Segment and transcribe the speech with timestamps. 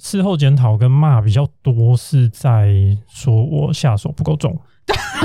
[0.00, 2.74] 事后检讨跟骂比较多，是在
[3.06, 4.58] 说我下手不够重。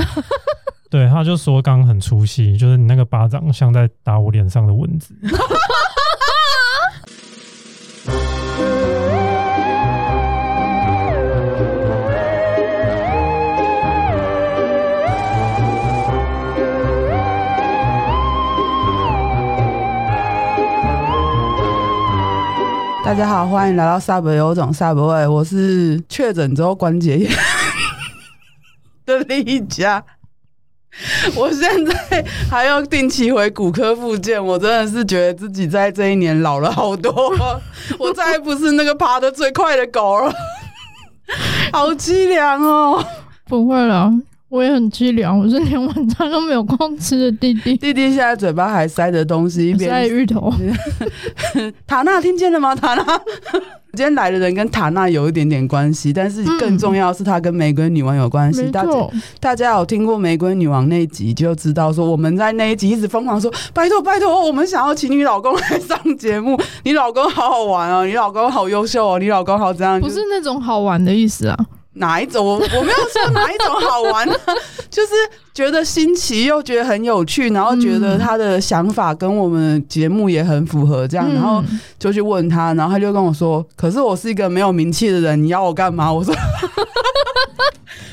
[0.88, 5.12] 对，他就说刚刚很出戏，就是你那个巴掌像在打我脸上的蚊子。
[23.06, 27.30] 大家好，欢迎来到 Sub 有种 Subway，我是确诊之后关节炎
[29.06, 30.02] 的另一家。
[31.36, 37.14] 我现在还要定期回骨科复健，我真的是觉得自己在这一年老了好多，
[37.96, 40.34] 我再也不是那个爬得最快的狗了，
[41.72, 43.04] 好凄凉哦！
[43.44, 44.10] 不会了。
[44.48, 47.76] 我也很凄凉，我是连晚餐都没有空吃的弟弟。
[47.76, 50.52] 弟弟现在嘴巴还塞着东西，一边塞芋头。
[51.84, 52.72] 塔娜听见了吗？
[52.72, 53.04] 塔娜，
[53.92, 58.70] 今天来的人跟塔娜有一点点关系，但是更重要是他跟玫瑰女王有关系。
[58.70, 58.90] 大家
[59.40, 66.56] 大家有听过玫瑰女王那一集，就知道说我们在那一集一直疯狂说拜托拜托，我们想要请你老公来上节目。
[66.84, 71.66] 你老公好好玩哦，你老公好优秀哦，你老公好这样，不是那种好玩的意思啊。
[71.96, 72.44] 哪一种？
[72.44, 74.28] 我我没有说哪一种好玩，
[74.90, 75.12] 就是
[75.52, 81.62] 觉得新奇又觉得很有趣，然后觉得他的想法跟我们节目也很符合，这样，然后
[81.98, 86.34] 就去问他，然后他就跟我说：“可是我是一个没有名气的人，你要我干嘛？” 我说：“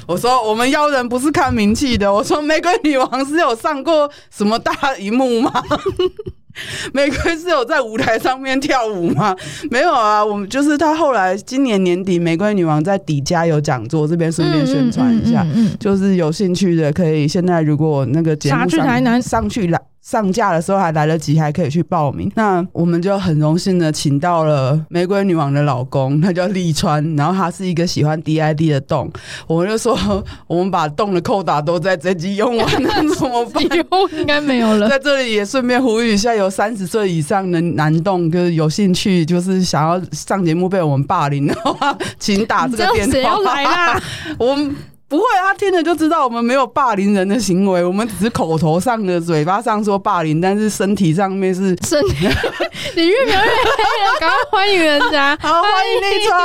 [0.08, 5.52] 我说我们邀人不是看名气的。”我说：“玫瑰女王是有上过什么大荧幕吗？”
[6.94, 9.36] 玫瑰是有在舞台上面跳舞吗？
[9.72, 15.46] 没有啊，我们就是他后来今年年底，玫瑰女王在底加有讲座，这边顺便宣传一下，
[15.80, 19.80] 就是有兴趣的可以现在如果那个节目上上去来。
[20.04, 22.30] 上架的时候还来得及，还可以去报名。
[22.36, 29.10] 那我们就很荣幸的请到了玫瑰女王的老公，他叫利川，然后他是一个喜欢 DID 的洞。
[29.48, 29.98] 我们就说，
[30.46, 33.64] 我们把洞的扣打都在这集用完了，怎么办？
[34.20, 34.90] 应该没有了。
[34.90, 43.12] 在这里也顺便呼吁一下，有三十岁以上的男动，就是有兴趣，就是想要上节目被我们霸凌的话，请打这个电话。
[43.14, 44.02] 谁要来啦？
[44.38, 44.76] 我们。
[45.14, 52.28] 不会，他听了就知道我们没有霸凌人的行为，我们只是口头上的、嘴巴上说霸凌，但是身体上面是身体。
[52.98, 56.40] 你越描越黑了，赶快欢迎人家， 好欢迎立川，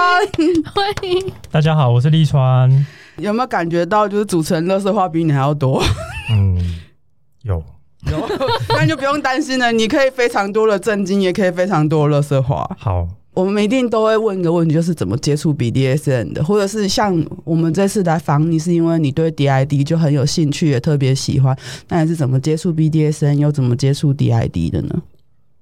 [0.74, 2.70] 欢迎大家好，我是立川。
[3.16, 5.82] 有没有感觉到就是主持人垃圾话比你还要多？
[6.30, 6.58] 嗯，
[7.44, 7.64] 有
[8.10, 8.28] 有，
[8.68, 12.70] 那就不用担心了，你可以非常多的震惊，也可以非常多的垃圾话。
[12.78, 13.08] 好。
[13.38, 21.56] 我们一定都会问一个问题，就是怎么接触 BDSN 的，或者是像我们这次来访你，是因为你对 DID 就很有兴趣，也特别喜欢。
[21.88, 25.02] 那你是怎么接触 BDSN，又怎么接触 DID 的呢？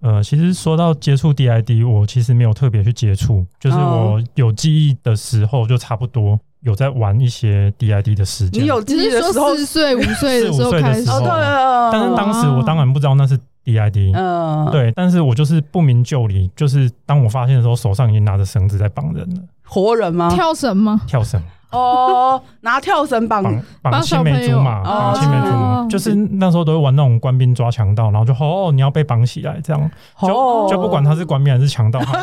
[0.01, 8.63] 呃，其实说到接触 DID，我其实没有特别去接触，就是我有记忆的时候，就差不多有在玩一些 DID 的时间。
[8.63, 11.91] 你有记忆的时候，四岁、五岁的时候开始，哦，对啊。
[11.93, 13.39] 但是当时我当然不知道那是。
[13.67, 19.43] DID，嗯，对，但是我就是不明就里，就是当我发现的时候，手上已经拿着绳子在绑人了。
[19.65, 20.31] 活人吗？
[20.31, 21.01] 跳绳吗？
[21.09, 21.43] 跳绳。
[21.73, 23.43] 哦，拿跳绳绑
[23.83, 29.91] 绑青梅竹马，绑青梅竹马，就是那时候都会玩那种官兵抓强盗，然后就哦，你要被绑起来，这样
[30.23, 32.23] 就就不管他是官兵还是强盗，他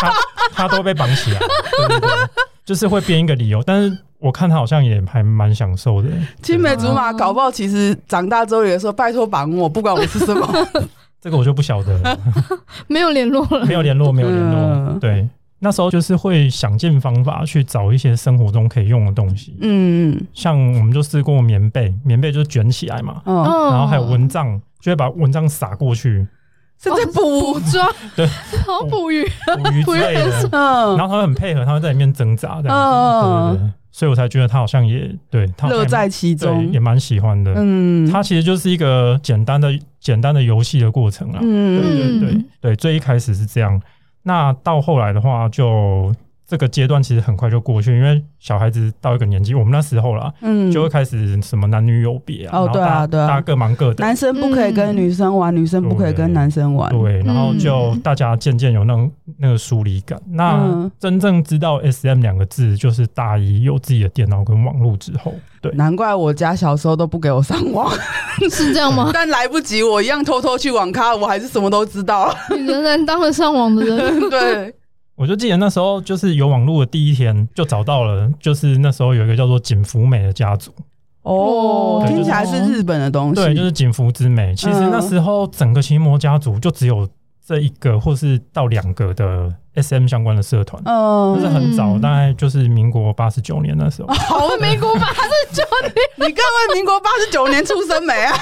[0.00, 0.12] 他
[0.54, 2.10] 他都被绑起来，对对对，
[2.64, 3.98] 就是会编一个理由，但是。
[4.24, 6.08] 我看他好像也还蛮享受的。
[6.40, 10.48] 青梅竹马搞不好，其实长大之后也说拜托绑我，不管我是什么。
[11.20, 12.18] 这个我就不晓得了。
[12.88, 13.66] 没有联络了。
[13.66, 14.58] 没有联络，没有联络。
[14.58, 19.54] 嗯、对，那时候就是会想尽方法去找一些生活中可以用的东西。
[19.60, 20.26] 嗯嗯。
[20.32, 23.20] 像我们就试过棉被，棉被就是卷起来嘛。
[23.26, 23.36] 嗯。
[23.36, 26.26] 然后还有蚊帐，就会把蚊帐撒过去。
[26.82, 28.26] 是在捕抓， 对，
[28.66, 29.22] 好捕鱼，
[29.56, 30.48] 捕鱼之类的。
[30.50, 30.96] 嗯。
[30.96, 33.70] 然后他会很配合，他会在里面挣扎这样子。
[33.94, 37.54] 所以我才觉得他好像也对他乐在其中，也蛮喜欢的。
[37.56, 41.38] 嗯，他其实就是一个简单的、简单的游戏的过程啊。
[41.40, 43.80] 嗯，对对对对，最一开始是这样。
[44.24, 46.12] 那到后来的话，就。
[46.54, 60.16] 这个阶段其实很快就过去，因为小孩子到一个年纪，我们那时候啦，嗯，就会开始什么男女有别啊，哦，对啊，对啊，大家各忙各的，男生不可以跟女生玩，女生不可以跟男生玩，对，然后就大家渐渐有那种那个疏离感。
[60.30, 67.90] 那真正知道 SM 两个字，就是大一有自己的电脑跟网络之后，对，难怪我家小时候都不给我上网，
[68.48, 69.10] 是这样吗？
[69.12, 72.32] 但来不及，我一样偷偷去网咖，我还是什么都知道。
[72.50, 74.72] 你仍然当了上网的人， 对。
[75.16, 80.72] 我就记得那时候就是有网络的第一天就找到了，就是那时候有一个叫做锦福美的家族
[81.22, 84.54] 哦，对听起来是日本的东西，对，就是锦福之美。
[84.54, 87.08] 其实那时候整个奇摩家族就只有
[87.46, 94.08] 这一个或是到两个的 SM 相关的社团，嗯，就是很早，大概就是民国八十九年那时候。
[94.08, 95.94] 好，民国八十九年，
[96.28, 98.34] 你各位民国八十九年出生没啊？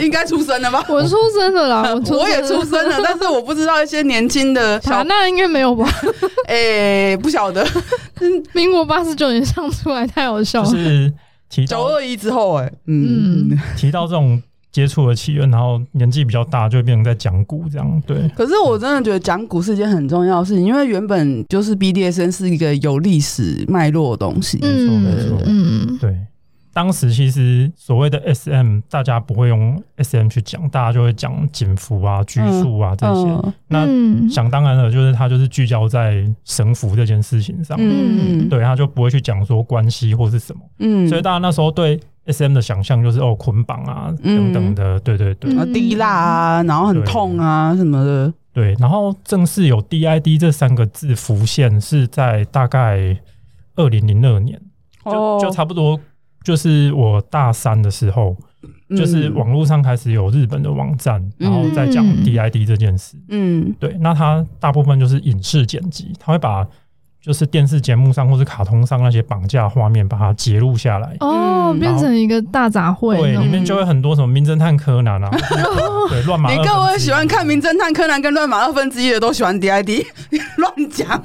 [0.04, 0.84] 应该出生了吧？
[0.88, 5.88] 我出生了啦，我我也出生了，但是我不知道一些年轻的 小，那应该没有吧？
[6.48, 7.66] 哎，不晓得，
[8.52, 10.70] 民国八十九年上出来太好笑了。
[10.70, 11.12] 就是
[11.48, 14.42] 提九二一之后，哎，嗯，提到这种。
[14.72, 18.02] 接触的起源，然后年纪比较大，就会变成在讲古这样。
[18.06, 24.58] 对，可是我真的觉得讲古是一件很重要的事情，因为原本就是 BDSN 是一个有历史脉络的东西。
[24.58, 25.42] 没错，没错。
[25.44, 26.16] 嗯，对。
[26.80, 33.28] 当时其实所谓的 SM，大家不会用 SM 去讲，大家就会讲紧缚啊、拘束啊这些。
[33.28, 37.76] 嗯、那想当然了，就是他就是聚焦在绳服这件事情上。
[37.78, 40.62] 嗯，对，他就不会去讲说关系或是什么。
[40.78, 42.00] 嗯，所以大家那时候对。
[42.26, 48.32] S M 的想象就是哦，捆绑啊等等的，嗯、对对对，滴蜡啊，然后很痛啊什么的。
[48.52, 53.16] 对，然后正式有 D I D 这三个字浮现是在大概
[53.74, 54.60] 二零零二年，
[55.04, 55.98] 就就差不多
[56.44, 58.36] 就是我大三的时候，
[58.88, 63.16] 嗯、就是网络上开始有日本的网站，然后再讲 D I D 这件事。
[63.28, 66.66] 嗯，对，那它大部分就是影视剪辑，它会把。
[67.22, 73.14] 就是电视节目上或是卡通上那些绑架画面，把它截录下来哦，变成一个大杂烩。
[73.14, 75.30] 对，里面就会很多什么名侦探柯南啊，
[76.08, 76.50] 对，乱码。
[76.50, 80.02] 你各位喜欢看名侦探柯南跟乱码二分之一的都喜欢 DID，
[80.56, 81.22] 乱讲。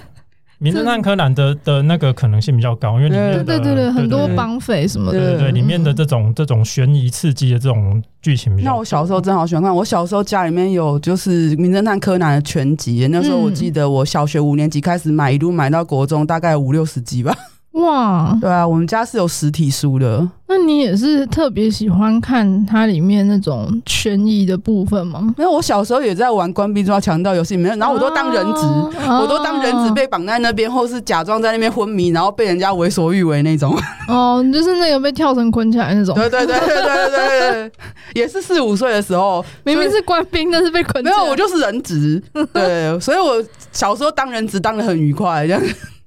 [0.66, 8.72] 名侦探柯南的的那个可能性比较高，因为里面的对对对，很多绑匪什么的，对对对，里面的这种这种悬疑刺激的这种剧情比较。
[8.72, 17.36] 那我小时候真好喜欢看，我小时候家里面有就是名侦探柯南的全集，那时候我记得我小学五年级开始买，一路买到国中，大概五六十集吧。
[17.76, 20.28] 哇，对啊，我们家是有实体书的。
[20.48, 25.34] 那你也是特别喜欢看它里面那种悬疑的部分吗？
[25.38, 33.76] 没有，我小时候也在玩关闭抓强盗游戏里面，然后我都当人质，啊、我都当人质被绑在那边，或是假装在那边昏迷，然后被人家为所欲为那种。
[34.08, 36.16] 哦，就是那个被跳绳捆起来那种。
[36.16, 37.72] 对对对对对对对，
[38.22, 41.18] 也是四五岁的时候，明明是官兵，但是被捆起来。
[41.18, 42.22] 没有，我就是人质。
[42.54, 43.44] 对，所以我
[43.74, 45.62] 小时候当人质当的很愉快，这样。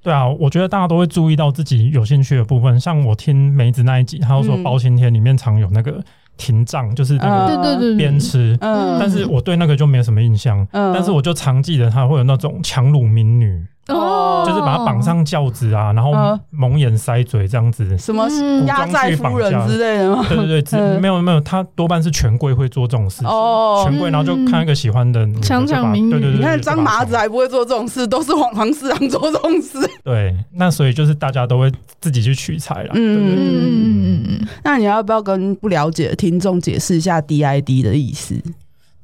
[0.09, 2.81] 对啊，我觉得大家都会注意到自己有兴趣的部分。
[2.81, 6.03] 像我听梅子那一集，他就说包青天里面常有那个
[6.39, 8.57] 廷杖，就是那个鞭笞。
[8.99, 10.67] 但是我对那个就没有什么印象。
[10.73, 13.63] 但是我就常记得他会有那种强掳民女。
[13.89, 16.13] 哦，就是把他绑上轿子啊，然后
[16.51, 18.29] 蒙眼塞嘴这样子，什么
[18.67, 20.25] 压寨夫人之类的吗？
[20.29, 23.29] 对对对，没有没有，他多半是权贵会做这种事情。
[23.29, 26.11] 哦，权贵然后就看一个喜欢的，强抢民女。
[26.11, 29.79] 对对对，你看张麻子还不会做这种事，都是黄黄四郎做这种事。
[30.05, 32.91] 对，那所以就是大家都会自己去取材了。
[32.95, 38.41] 嗯嗯嗯嗯，那你要不要跟不了解的听众解释一下 DID 的意思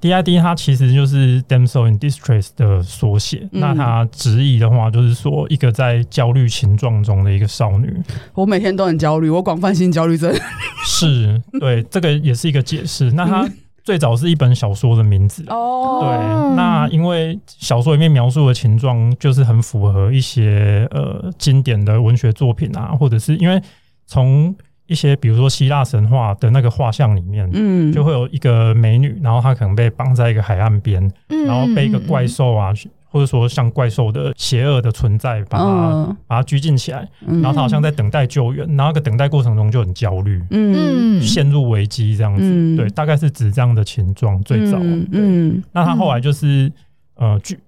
[0.05, 7.91] ？DID 它其实就是 Damsel in Distress 的缩写，嗯、那它直译的话就是说一个在焦虑情状中的一个少女。
[8.35, 10.31] 我每天都很焦虑，我广泛性焦虑症。
[10.85, 13.11] 是，对， 这个也是一个解释。
[13.13, 13.49] 那它
[13.83, 16.01] 最早是一本小说的名字哦。
[16.03, 23.59] 对，那因为小说里面描述的情状就是很符合一些呃经典的文学作品啊，或者是因为
[24.07, 24.55] 从。
[24.87, 32.71] 一些比如说希腊神话的那个画像里面，嗯，就会有一个美女，然后她可能被绑在一个海岸边，嗯，然后被一个怪兽啊，
[33.07, 46.71] 或者说像怪兽的邪恶的存在把她，哦，把她拘禁起来，然后她好像在等待救援，然后那个等待过程中就很焦虑，嗯，陷入危机这样子，嗯，对，大概是指这样的情状最早，嗯，嗯，那她后来就是
[47.15, 47.59] 呃，据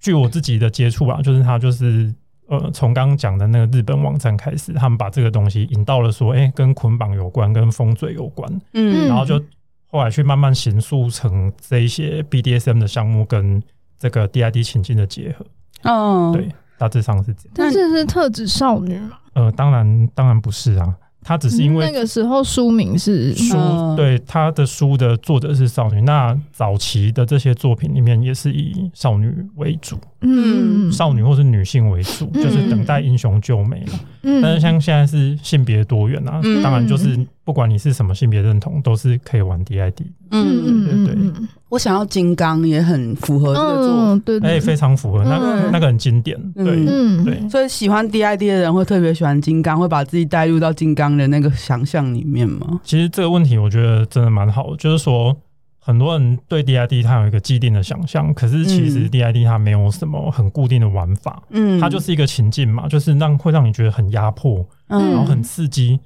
[0.00, 2.12] 据我自己的接触啊，就是她就是。
[2.48, 9.42] 呃，从刚刚讲的那个日本网站开始，他们把这个东西引到了说，哎、欸，跟捆绑有关，跟风嘴有关，嗯，然后就
[9.90, 13.62] 后来去慢慢形塑成这一些 BDSM 的项目跟
[13.98, 16.48] 这个 DID 情境的结合，哦，对，
[16.78, 17.52] 大致上是这样。
[17.54, 19.18] 但是是特指少女吗？
[19.34, 20.94] 呃，当然，当然不是啊。
[21.28, 23.56] 他只是因为那个时候书名是书，
[23.96, 26.00] 对，他的书的作者是少女。
[26.02, 33.98] 那早期的这些作品里面也是以少女为主，嗯，少女或是女性为主，就是等待英雄救美嘛。
[34.42, 39.92] 但是像现在是性别多元啊，当然就是不管你是什么性别认同，都是可以玩 DID。
[40.30, 41.32] 嗯，对对。
[41.68, 46.84] 我想要金刚也很符合这个作品，对，哎，非常符合，那个那个很经典，对
[47.24, 47.48] 对。
[47.48, 52.80] 所以喜欢 DID 的人会特别喜欢金刚，会把自己带入到金刚的那个想象里面吗？
[52.82, 55.36] 其实这个问题我觉得真的蛮好，就是说
[55.86, 66.00] 很多人对 DID 它有一个既定的想象，可是其实 DID 它没有什么很固定的玩法，嗯，它就是一个情境嘛，就是让会让你觉得很压迫，嗯，然后很刺激。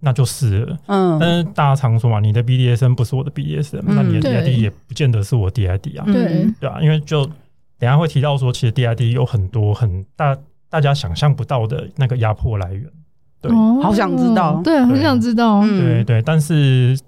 [0.00, 0.78] 那就是了。
[0.86, 6.04] 嗯，但是大家常说嘛，你的 BDSM 不是我的 BDSM，那你的 DID 也不见得是我 DID 啊。
[6.06, 7.26] 对对啊，因为就
[7.78, 10.38] 等下会提到说，其实 DID 有很多很大
[10.70, 12.84] 大家想象不到的那个压迫来源。
[13.40, 13.50] 对，
[13.82, 14.60] 好想知道。
[14.62, 15.62] 对，很想知道。
[15.62, 17.04] 对对，但是就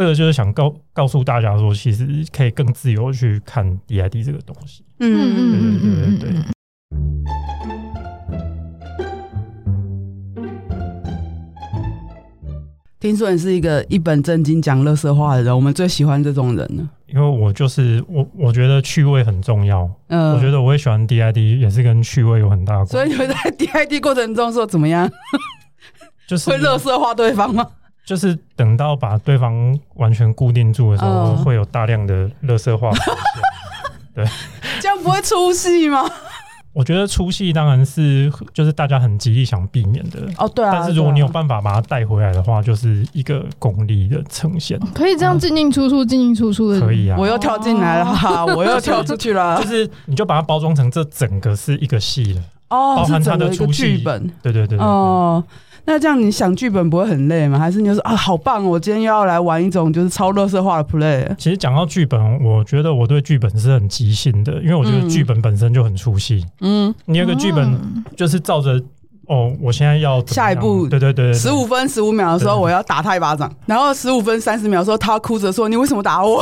[0.00, 4.82] 这个就是想告告诉大家说，其实可以更自由去看 DID 这个东西。
[4.98, 6.46] 嗯嗯嗯嗯对对对。
[12.98, 16.88] 听说你是一个一本正经讲乐色话的人，我们最喜欢这种人了。
[17.08, 19.86] 因为我就是我，我觉得趣味很重要。
[20.08, 22.92] 嗯，我觉得我会喜欢 DID，也是跟趣味有很大的关系。
[22.92, 25.12] 所以你会在 DID 过程中说怎么样？
[26.26, 27.66] 就是会乐色化对方吗？
[28.10, 32.90] 就是等到把对方完全固定住的时候，会有大量的垃圾话。
[34.12, 34.24] 对，
[34.82, 36.02] 这样不会出戏吗？
[36.74, 40.72] 我觉得出戏当然是就是大家很极力想避免的哦，对啊。
[40.72, 44.76] 但是如果你有办法把它带回来的话，就是一个功力的呈现。
[44.92, 46.80] 可以这样进进出出，进进出出的。
[46.80, 49.62] 可以啊，我又跳进来了， 哈，我又跳出去了。
[49.62, 54.28] 就是你就把它包装成这整个是一个戏了哦，包含它的出戏剧本。
[54.42, 55.44] 对对对哦。
[55.90, 57.58] 那这样你想剧本不会很累吗？
[57.58, 58.64] 还是你就说啊，好棒！
[58.64, 61.28] 我今天又要来玩一种就是超乐色化的 play。
[61.36, 66.46] 其实讲到剧本，我觉得我对剧本是很即兴的，因为我觉得剧本本身就很出戏。
[66.60, 67.76] 嗯，你有个剧本
[68.16, 68.80] 就是照着
[69.26, 76.40] 哦，我现在要下一步，对对对，十五分十五秒的时候我要打他一巴掌，然后十五分三十秒的时候他哭着说：“你为什么打我？”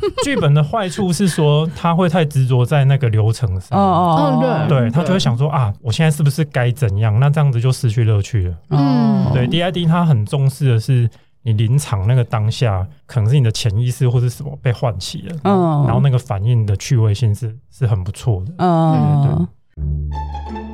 [0.24, 3.78] 剧本的坏处是说，他会太执着在那个流程上。
[3.78, 7.18] 哦哦，对，对他就会想说啊，我现在是不是该怎样？
[7.20, 8.54] 那这样子就失去乐趣了。
[8.70, 11.08] 嗯，对，DID 他很重视的是
[11.42, 15.36] 你临场那个当下，可能是你的潜意识或是什么被唤起了。
[15.44, 18.52] 嗯，然后那个反应的趣味性是是很不错的。
[18.58, 20.65] 嗯，对对对。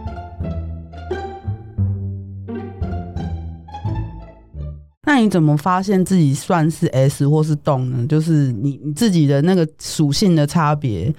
[5.04, 8.06] 那你怎么发现自己算是 S 或是动呢？
[8.06, 11.12] 就是你你自己的那个属性的差别，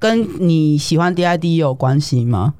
[0.00, 2.54] 跟你喜欢 DID 有关系吗？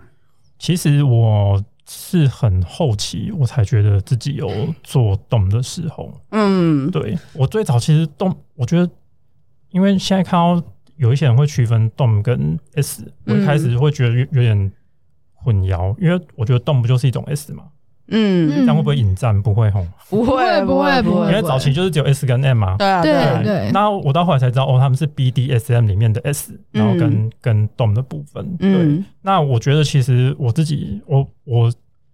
[0.61, 4.49] 其实我是很后期我才觉得自己有
[4.85, 6.13] 做动的时候。
[6.31, 8.89] 嗯，对，我最早其实动，我觉得
[9.71, 10.63] 因为现在看到
[10.97, 14.71] 有一些人会区分动跟 S，我一开始会觉得有有点
[15.35, 17.65] 混淆，因为我觉得动不就是一种 S 嘛。
[18.11, 19.41] 嗯，这样会不会引战？
[19.41, 21.27] 不会吼，不会，不会，不会。
[21.29, 22.77] 因为早期就是只有 S 跟 M 嘛。
[22.77, 23.71] 对啊，对对。
[23.73, 28.57] 那我到后来才知道，哦，他们是 BDSM 里面的 S，然后跟跟 Dom 的部分。
[28.57, 29.03] 对。
[29.23, 31.73] 那我觉得其实我自己，我我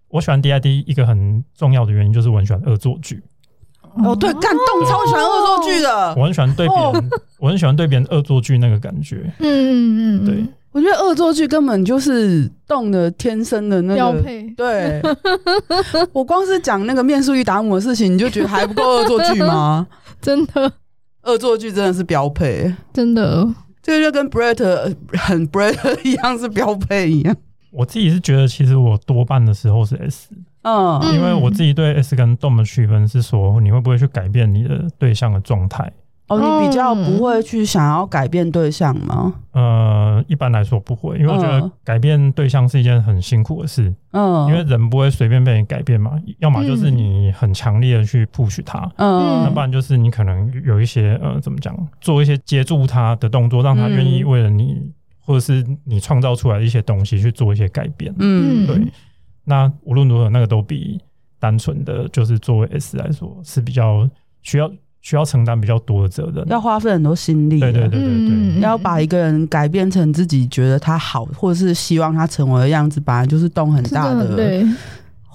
[0.09, 3.21] 我喜欢 DID 一个很重要的原因就是我很喜欢恶作剧。
[4.03, 6.15] 哦，对，干 Dom 超喜欢恶作剧的。
[6.15, 9.31] 我很喜欢对别人，我很喜欢对别人恶作剧那个感觉。
[9.39, 10.45] 嗯嗯嗯，对。
[10.77, 14.47] 我觉得恶作剧根本就是动的天生的那个标配。
[14.55, 15.01] 对，
[16.13, 19.87] 我光是讲那个面速与达姆的事情，你就觉得还不够恶作剧吗？
[20.21, 20.71] 真的，
[21.23, 27.35] 恶作剧真的是标配，真的，这个就跟 Brett 很 Brett 一样是标配一样。
[27.71, 30.29] 我自己是觉得，其实我多半的时候是 S，
[30.61, 35.91] 嗯，因为我自己对 S 跟 Dom 的区分是说，你会不会去改变你的对象的状态？
[36.27, 39.33] 哦，你比较不会去想要改变对象吗？
[39.53, 43.93] 呃，一般来说不会，因为我觉得改变对象是一件很辛苦的事。
[44.11, 54.91] 嗯，因为人不会随便被你改变嘛，要么就是你很强烈的去 push 他，嗯，那不然就是你可能有一些呃，怎么讲，做一些接住他的动作，让他愿意为了你，
[55.21, 58.13] 或者是你创造出来的一些东西去做一些改变。
[58.19, 58.77] 嗯，对。
[59.45, 60.99] 那无论如何，那个都比
[61.39, 64.09] 单纯的就是作为 S 来说是比较
[64.41, 64.69] 需要。
[65.07, 67.61] 需要承担比较多的责任，要花费很多心力。
[67.61, 74.67] 对对对对对，嗯、要把一个人改变成自己觉得他好，或者是希望他成为的样子，本来就是动很大的，对，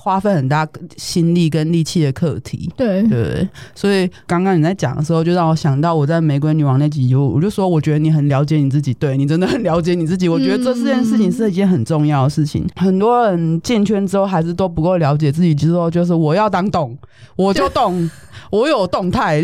[0.03, 0.67] 花费很大
[0.97, 2.69] 心力跟力气的课题。
[2.77, 10.29] 对对，所以刚刚你在讲的时候，就让我想到我在《玫瑰女王》那集，就我就说，我觉得你很了解你自己，对你真的很了解你自己。
[10.29, 12.65] 我觉得这四件事情是一件很重要的事情。
[12.65, 16.99] 嗯、很多人进圈之后还是都不够了解自己，之后就是我要当懂，
[17.37, 18.11] 我就动。
[18.51, 19.43] 我有动态，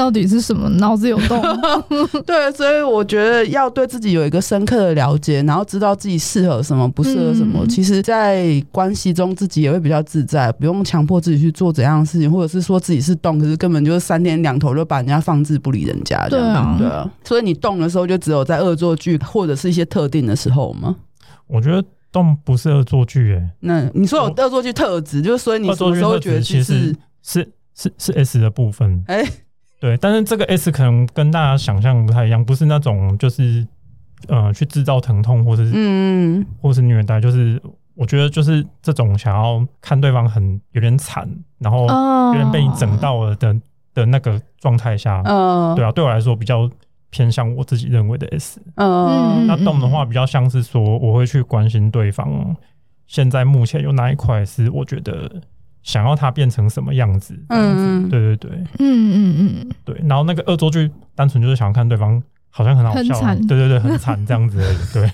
[0.00, 0.66] 到底是什么？
[0.78, 1.42] 脑子有洞？
[2.24, 7.60] 对，所以我觉得要对自己有一个深刻的了解，然后知道自己适合什么，不适合什么。
[7.62, 16.78] 嗯、其实，在关系中自己也会比较自在，不用强迫自己去做怎样的事情，或者是说自己是动，可是根本就是三天两头就把人家放置不理人家这样。
[16.78, 17.12] 对啊，对啊。
[17.22, 20.96] 所以你动的时候，就只有在恶作剧或者是一些特定的时候吗？
[21.46, 26.96] 我觉得动不是恶作剧，哎，那你说有恶作剧特质，就是所以你什么时候觉得其实。
[27.22, 29.22] 是是是 S 的部分，哎，
[29.80, 33.66] 对，但是这个 S 可能跟大家想象不太一样，不是那种就是
[34.28, 37.60] 呃去制造疼痛或者是嗯，或是虐待，就是
[37.94, 41.26] 我觉得就是这种想要看对方很有点惨，
[41.58, 41.86] 然后
[42.28, 43.56] 有点被你整到了的、oh.
[43.94, 45.76] 的那个状态下，嗯，oh.
[45.76, 46.70] 对啊，对我来说比较
[47.08, 49.44] 偏向我自己认为的 S，嗯，oh.
[49.46, 52.54] 那动的话比较像是说我会去关心对方
[53.06, 55.40] 现在目前有哪一块是我觉得
[55.82, 62.22] 想要他变成什么样子，嗯，对对对，嗯嗯嗯，对，然后那个恶作剧单纯就是想要看对方。
[62.52, 64.76] 好像很好笑，很惨对对对，很惨这样子而已。
[64.92, 65.12] 对，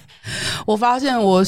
[0.65, 1.45] 我发现我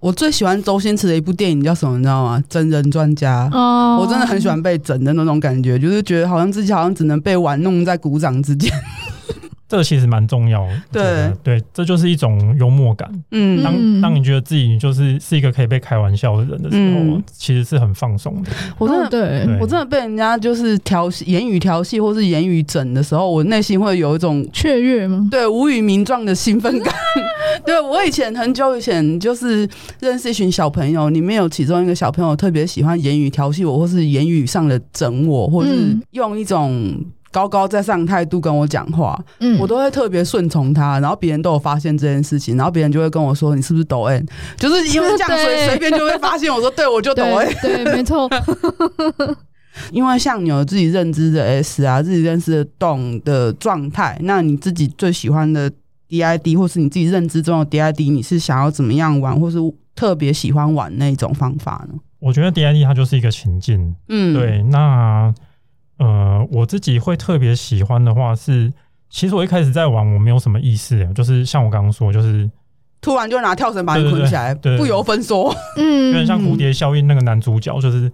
[0.00, 2.42] 我最喜欢周星驰的一部电影叫什么，你知道吗？
[2.48, 3.46] 真人专家。
[3.52, 8.72] 哦，我真的很喜欢被整的那种感觉，就是觉得好像自己好像只能被玩弄在鼓掌之间。
[9.66, 13.10] 这个其实蛮重要的，对对，这就是一种幽默感。
[13.30, 18.50] 嗯，当当你觉得自己就是是一个可以被开玩笑的人的时候，嗯、其实是很放松的。
[18.78, 25.26] 我真的对，对我真的被人家就是调戏、言语调戏或是言语整的时候，我内心会有一种雀跃吗？
[25.30, 26.94] 对，无以名状的兴奋感。
[27.64, 29.66] 对我以前很久以前就是
[29.98, 36.94] 认识一群小朋友，里面有其中一个小朋友特别喜欢言语调戏我，或是言语上的整我，或是用一种。
[37.34, 44.24] 高高在上态度跟我讲话，嗯，我都会特别顺从他，然后别人都有发现这件事情，然后别人就会跟我说：“你是不是抖 N？”
[44.56, 46.48] 就是因为这样，所以随便就会发现。
[46.54, 47.52] 我说：“对，我就抖 N。
[47.60, 48.30] ”对，没错。
[49.90, 55.68] 因为像你有自己认知的 S 啊，自己认识的动的状态，那你自己最喜欢的
[56.08, 59.58] DID，或是你自己认知中的 DID，你是想要怎么样玩，或是
[59.96, 61.98] 特别喜欢玩那种方法呢？
[62.20, 65.34] 我觉得 DID 它就是一个情境，嗯，对，那。
[65.98, 68.72] 呃，我自己会特别喜欢的话是，
[69.08, 72.50] 其实我一开始在玩，我没有什么意识，就是像我刚刚说，就是
[73.00, 78.10] 突然就拿跳绳把你捆起来，对对对对，不由分说，嗯，有点像蝴蝶效应那个男主角，就是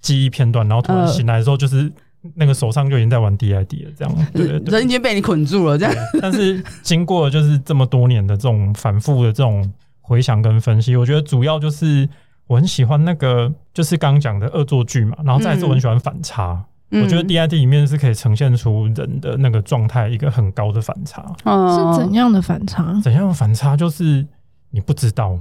[0.00, 1.92] 记忆片段，然后突然醒来的时候，就是
[2.34, 5.94] 那个手上就已经在玩 DID 了，这样，对 人已经被你捆住了，这样。
[6.20, 9.70] 但是经过就是这么多年的这种反复的这种
[10.00, 12.08] 回想跟分析，我觉得主要就是
[12.46, 16.64] 我很喜欢那个，就是刚刚讲的恶作剧嘛，然后再来是我很喜欢反差。
[16.90, 21.22] 嗯我觉得 DID 里面是可以呈现出人的那个状态，一个很高的反差。
[21.44, 23.00] 是怎样的反差？
[23.02, 23.76] 怎样的反差？
[23.76, 24.26] 就是
[24.70, 25.38] 你不知道，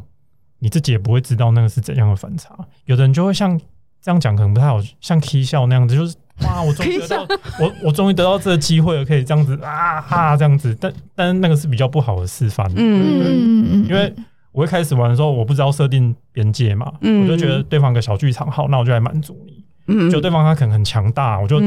[0.59, 2.55] 你自己也不会知道那个是怎样的反差。
[2.85, 3.59] 有的人就会像
[4.01, 7.27] 这样讲，可能不太好，像 K 笑那样子，就是哇，我终于得到，
[7.59, 10.77] 我我终于得到这个机会了，可以这样子啊哈这样子。
[10.79, 12.65] 但但那个是比较不好的示范。
[12.69, 14.13] 嗯嗯嗯嗯，因为
[14.51, 19.65] 我一开始玩的时候，我不知道设定边界嘛，我就觉得对方有个小剧场，好，那我就来满足你。
[20.09, 21.61] 就对方他可能很强大，我就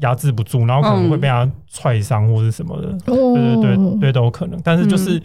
[0.00, 4.60] 压制不住，然后可能会被他踹伤或是什么的，对对对对都有可能。
[4.62, 5.20] 但是就是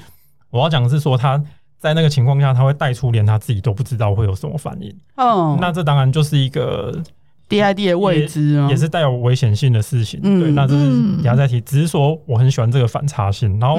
[0.49, 1.41] 我要讲的是说，他
[1.77, 4.89] 在那个情况下，他会带出连他自己都不知道会有什么反应。
[5.17, 7.03] 哦，那这当然就是一个
[7.49, 10.21] DID 的未知，也是带有危险性的事情。
[10.21, 13.75] 对，那这是压在提，只是说我很喜欢这个反差性，然后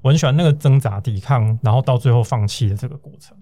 [0.00, 3.36] 我很喜欢那个挣扎抵抗，然后到最后放弃的这个过程。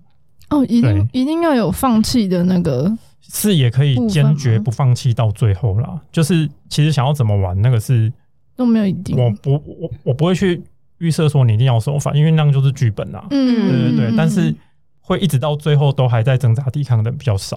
[0.48, 2.90] 哦，一定一定要有放弃的那个。
[3.32, 6.00] 是也可以坚决不放弃到最后啦。
[6.12, 8.12] 就是其实想要怎么玩，那个是
[8.56, 9.16] 都没有一定。
[9.18, 10.62] 我不我我不会去
[10.98, 13.26] 预设说你一定要手法，因为那样就是剧本啦。
[13.30, 14.16] 嗯，对对对。
[14.16, 14.54] 但是
[15.00, 17.56] 会一直到最后都还在挣扎抵抗的比较少。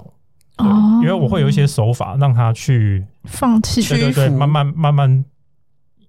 [0.57, 3.81] 哦，因为我会有一些手法让他去放弃。
[3.83, 5.25] 对对对，慢慢慢慢，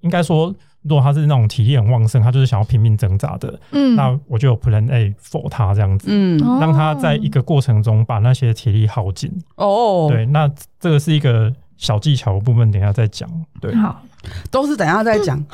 [0.00, 0.54] 应该说。
[0.82, 9.30] 如果他是那种体力很旺盛，他就是想要拼命挣扎的，嗯，那我就有 Plan A for 他这样子，嗯，让他在一个过程中把那些体力耗尽。
[9.56, 13.28] 哦，对，那这个是一个小技巧的部分，等一下再讲。
[13.60, 14.02] 对，好，
[14.50, 15.42] 都是等一下再讲，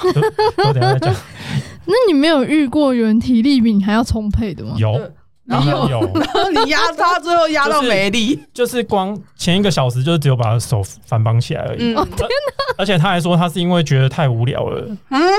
[0.56, 1.14] 都等一下再讲。
[1.86, 4.74] 那你没有遇过有人体力比你还要充沛的吗？
[4.78, 5.00] 有。
[5.46, 11.94] 然后有， 然后你压他，最后压到没力，就是光前一个小时，就是只有把手反绑起来而已。
[11.94, 12.74] 哦天哪！
[12.78, 14.84] 而且他还说他是因为觉得太无聊了，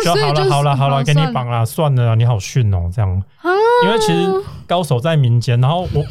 [0.03, 3.23] 就好了好了好了，给你绑了，算了，你好逊哦，这样。
[3.83, 4.31] 因为其实
[4.67, 6.01] 高手在民间，然后我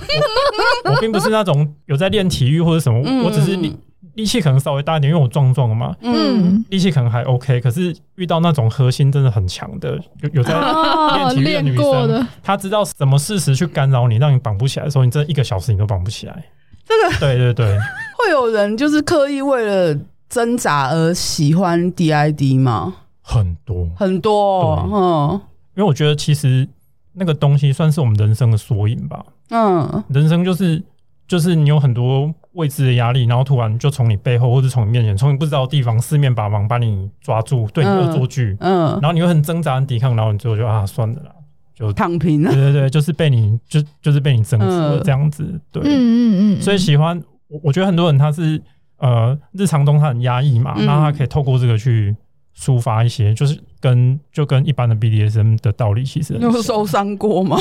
[0.85, 3.77] 我 我并不是那种有在练体育或者什么，我只是你。
[4.15, 7.61] 力气可能稍微大一点，因为我壮壮嘛，嗯，力气可能还 OK。
[7.61, 16.45] 可是遇到那种核心真的很强的，有有在练体育的女生，她知道什么事实去干扰你，让你绑不起来的时候，你真的一个小时你都绑不起来。
[16.87, 17.79] 这个对对对，
[18.19, 19.99] 会有人就是刻意为了
[20.29, 22.95] 挣扎而喜欢 DID 吗？
[23.21, 25.41] 很多很多，嗯，
[25.77, 26.69] 因为我觉得其实
[27.15, 29.25] 那个东西算是我们人生的缩影吧。
[29.51, 30.83] 嗯，人生就是
[31.27, 32.33] 就是你有很多。
[32.55, 41.31] 未知的压力，然后突然就从你背后，或者从你面前，从你不知道的地方，四面八方把你抓住，对你恶作剧，嗯，然后你又很挣扎、很抵抗，然后你最后就啊，算了啦，
[41.75, 42.53] 就躺平了。
[42.53, 46.63] 对对对，就是被你就就是被你征服了这样子，对，嗯嗯嗯。
[46.63, 48.61] 所以喜欢我，我觉得很多人他是
[48.99, 52.15] 呃，日常中他很压抑嘛，那他可以透过这个去
[52.57, 56.35] 抒发一些，就是跟就跟一般的 BDSM 的道理其实。
[56.35, 57.59] 你 有受伤过吗？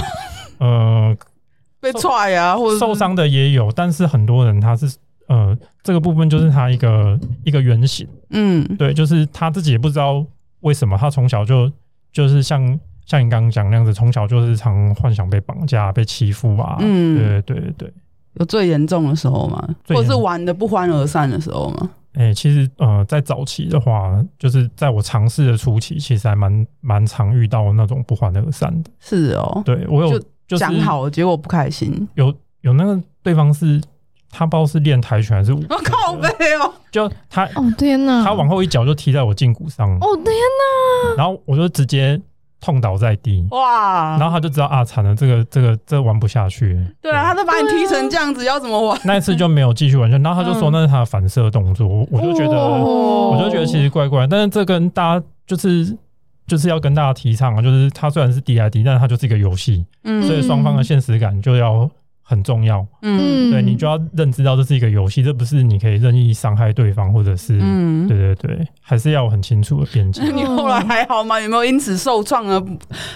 [0.59, 1.17] 呃。
[1.83, 4.95] 被踹啊，或者受伤的也有，但是很多人他是
[5.27, 10.25] 呃，这个部分就是他一个一个原型，嗯，对，就是他自己也不知道
[10.61, 11.69] 为什么，他从小就
[12.11, 17.73] 就是像像你刚刚讲那样子，从小就是常幻想被绑架、被欺负啊，嗯，对对对。
[17.77, 17.93] 对，
[18.35, 19.63] 有最严重的时候吗？
[19.89, 21.89] 或者是玩的不欢而散的时候吗？
[22.13, 28.89] 哎、欸，其实呃，在早期的话，就是在我尝试的初期，其实还蛮蛮常遇到那种不欢而散的。
[28.99, 30.19] 是哦，对我有
[30.53, 32.07] 就讲好，结果不开心。
[32.15, 33.81] 有有那个对方是，
[34.29, 35.63] 他不知道是练跆拳还是舞。
[35.69, 39.89] 我靠背哦，就他哦天呐，他往后一脚就踢在我胫骨上。
[39.99, 42.21] 哦天呐，然后我就直接。
[42.65, 44.15] 痛倒在地，哇！
[44.17, 46.81] 然后他就知道啊，惨了，这个这个这玩不下去。
[47.01, 48.97] 对啊，他都把你踢成这样子，要怎么玩？
[49.03, 50.23] 那一次就没有继续玩下去。
[50.23, 54.25] 然后他就说那是他的反射动作，我就觉得，我就觉得其实怪怪。
[54.27, 55.93] 但是这跟大家就是
[56.47, 61.89] 就是要跟大家提倡啊，就是它虽然是 DID，但是他就是一个游戏，嗯，所以双方的现实感就要。
[62.25, 70.23] 很重要，嗯，对，你就要认知到这是一个游戏，这不是你可以任意伤害对方，或者是，嗯，对对对，还是要有很清楚的边界。
[70.31, 71.39] 你后来还好吗？
[71.39, 72.63] 有没有因此受创而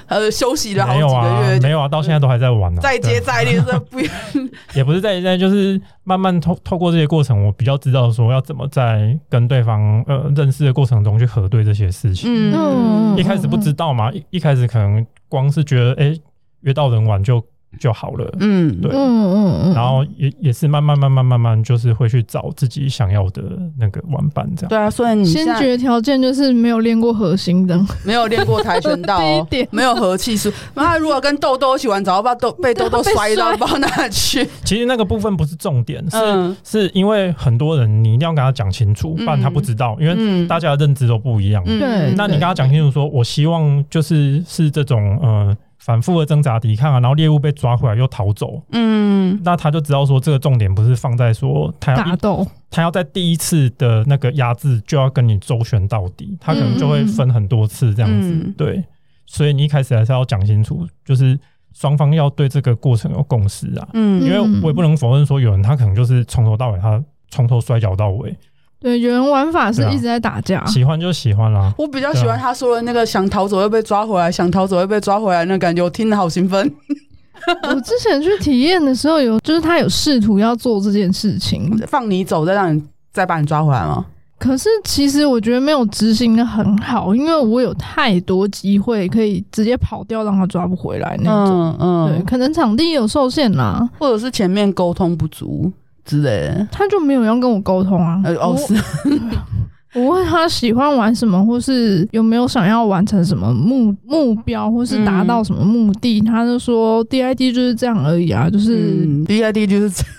[0.07, 1.07] 呃休息了好几个月？
[1.07, 3.99] 没有啊，没有啊，到现在都还在玩呢，再接再厉，是不
[4.75, 12.29] 也不是再接再厉，就是慢慢透透过这些过程，我比较知道说要怎么在跟对方呃认识的过程中去核对这些事情。
[12.53, 16.13] 嗯，一开始不知道嘛，一一开始可能光是觉得哎
[16.61, 17.41] 约到人玩就。
[17.79, 23.43] 就好了，嗯，对，嗯嗯嗯，然后也也是慢慢慢慢慢慢，就是会去找自己想要的
[23.77, 24.69] 那个玩伴，这样。
[24.69, 29.19] 对啊，所以你先决条件就是没有练过核心的，没有练过跆拳道，
[29.69, 30.51] 没有和气术。
[30.73, 34.47] 那他如果跟豆豆一起玩，早就把豆被豆豆摔到 不知道哪去。
[34.63, 41.63] 其实那个部分不是重点，是是因为很多人你一定要跟他讲清楚，不然他不知道，因为大家的认知都不一样。
[41.63, 45.55] 对，那你跟他讲清楚，说我希望就是是这种呃。
[45.79, 58.83] 反复的挣扎抵抗啊，然后猎物被抓回来又逃走，嗯，那他就知道说这个重点不是放在说他要打斗，他要在第一次的那个压制就要跟你周旋到底，他可能就会分很多次这样子，嗯、对，
[59.25, 61.39] 所以你一开始还是要讲清楚，就是
[61.73, 68.35] 双方要对这个过程有共识啊，嗯，因为我也不能否认说有人他可能就是从头到尾他从头摔跤到尾。
[68.79, 71.73] 对，有人玩法是一直在打架，啊、喜欢就喜欢啦。
[71.77, 76.71] 我比较喜欢他说的那个想逃走又被抓回来，想逃走又被抓回来，那感觉我听得好兴奋。
[77.69, 84.05] 我之前去体验的时候有，有就是他有试图要做这件事情，放你走，再让你再把你抓回来吗？
[84.39, 91.55] 可是其实我觉得没有执行的很好，因为我有太多机会可以直接跑掉，让他抓不回来那种。
[91.55, 95.71] 嗯嗯，对，可能场地有受限啦，或者是前面沟通不足。
[96.07, 98.19] 之类的，他就没有要跟我沟通啊。
[98.39, 98.73] 哦，是。
[99.95, 110.11] 我问他喜欢玩什么，或是有没有想要完成什么目目标，或是达到什么目的，嗯、他就说 DID 就是这样而已啊，就是 DID 就是这样。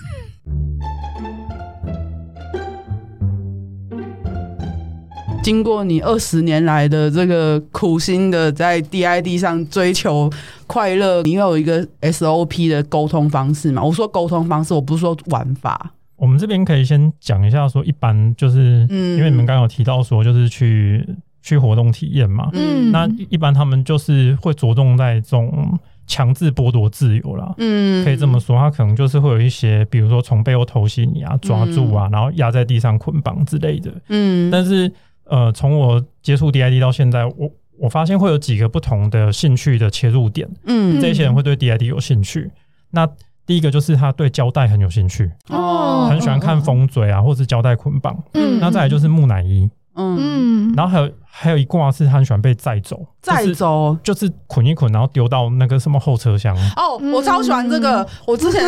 [5.41, 10.29] 经过你二十年来的这个苦心的在 DID 上追求
[10.67, 13.81] 快乐，你有一个 SOP 的沟通方式嘛？
[13.81, 15.91] 我说沟通方式，我不是说玩法。
[16.17, 21.07] 我们这边可以先讲一下，说一般就是，嗯，因为你们刚刚有提到说，就是去
[21.41, 34.91] 去活动体验嘛，嗯，那一般他们就是会着重在这种强制剥夺自由啦，嗯，可以这么说，他可能就是会有一些，比如说从背后偷袭你啊，抓住啊，然后压在地上捆绑之类的，嗯，但是。
[35.29, 40.49] 呃，从我接触 DID 到现在，我我发现会有几个不同的兴趣的切入点。
[40.65, 42.51] 嗯，这些人会对 DID 有兴趣。
[42.91, 43.07] 那
[43.45, 48.15] 第一个就是他对胶带很有兴趣，哦，很喜欢看风嘴啊，或是胶带捆绑。
[48.33, 49.69] 嗯，那再来就是木乃伊。
[49.95, 56.55] 嗯，然后还有还有一挂是他很喜欢被载走，载走就是捆一捆，然后丢到那个什么后车厢。
[56.75, 58.63] 哦，我超喜欢这个，我之前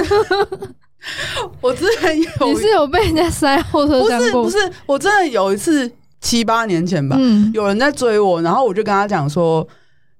[1.61, 4.19] 我之前有你是有被人家塞后车厢？
[4.19, 5.91] 不是不是，我真的有一次。
[6.21, 9.67] 七八年前吧，嗯、有人在追我，然后我就跟他讲说。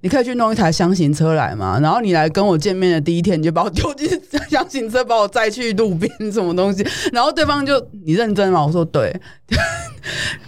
[0.02, 1.80] 你可以去弄一台箱型车来嘛？
[1.80, 4.10] 然后你来跟我见面的第一天，你就把我丢进
[4.50, 6.86] 箱型车，把我载去路边什么东西？
[7.14, 8.66] 然后对方就你认真吗？
[8.66, 9.16] 我说对。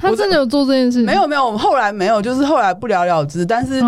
[0.01, 1.05] 他真的有做这件事情？
[1.05, 3.45] 没有没有，我们后来没有，就是后来不了了之。
[3.45, 3.79] 但是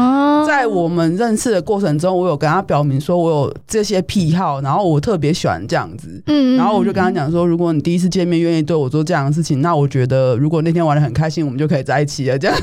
[0.45, 6.21] 在我们认识的过程中，我有跟他表明说我有这些癖好，然后我特别喜欢这样子。
[6.27, 12.37] 嗯，然后我就跟他讲说，如果你第一次见面愿意对我做这样的事情，那我觉得如果那天玩的很开心，我们就可以在一起了。
[12.37, 12.55] 这样。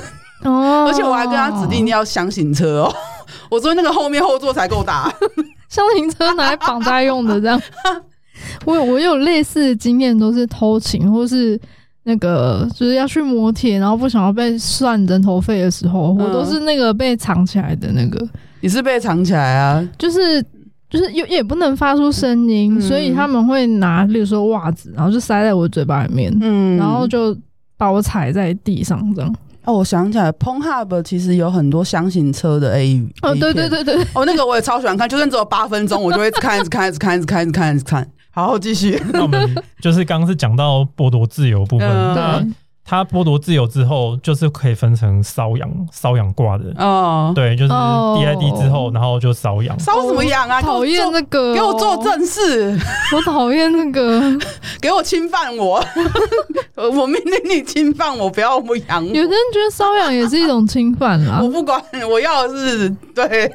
[0.44, 2.94] 哦，而且我还跟他指定要箱型车哦，
[3.50, 5.12] 我说那个后面后座才够大，
[5.68, 7.60] 箱型车拿来绑带用的这样。
[8.64, 11.58] 我有我有类似的经验，都是偷情或是
[12.04, 18.26] 那个就是要去磨铁，然后不想要被算人头费的时候，我都是那个被藏起来的那个。
[18.60, 19.88] 你是被藏起来啊？
[19.98, 20.44] 就是。
[20.92, 27.34] 就是也也不能发出声音，所以他们会拿，例如说袜子，然后就塞在我嘴巴里面，嗯，然后就
[27.78, 29.34] 把我踩在地上这样。
[29.64, 38.08] 哦，我想起来，Pornhub 其实有很多箱型车的 A 哦，对对对对，哦，那个我也超喜欢看，就算只有八分钟，我就会一直看，一直看，一直看，一直看，一直看，一直看。
[38.30, 39.00] 好，继续。
[39.12, 42.52] 那我们就是刚刚是讲到剥夺自由部分，对。
[42.84, 46.64] 他剥夺自由之后，就是可以分成瘙痒、瘙痒挂的。
[46.78, 49.76] 哦，对，就是 DID 之后，然然后就瘙痒。
[49.78, 50.62] 瘙什么痒啊？
[50.62, 52.78] 讨厌那个，给我做正事。
[53.12, 54.22] 我讨厌那个，
[54.80, 55.84] 给我侵犯我。
[56.76, 59.04] 我命令你侵犯我，不要我痒。
[59.04, 61.40] 有些人觉得瘙痒也是一种侵犯啦。
[61.42, 63.52] 我不管，我要的是对。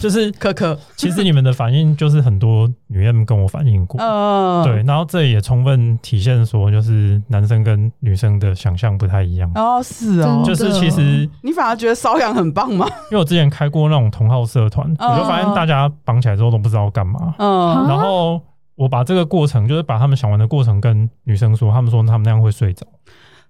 [0.00, 9.50] 就是可可，其实你们的反应就是很多女 M 跟我反映过，嗯，对，然后这也充分体现说，就是男生跟女生的想象不太一样。
[9.54, 12.86] 哦，是哦，就是其实你反而觉得瘙痒很棒吗？
[13.10, 17.34] 因为我之前开过那种同号社团，我就发现大家绑起来之后都不知道干嘛。
[17.38, 18.40] 嗯，然后
[18.74, 22.86] 我把这个过程，就是把他们想玩的过程跟女生说，他们说他们那样会睡着。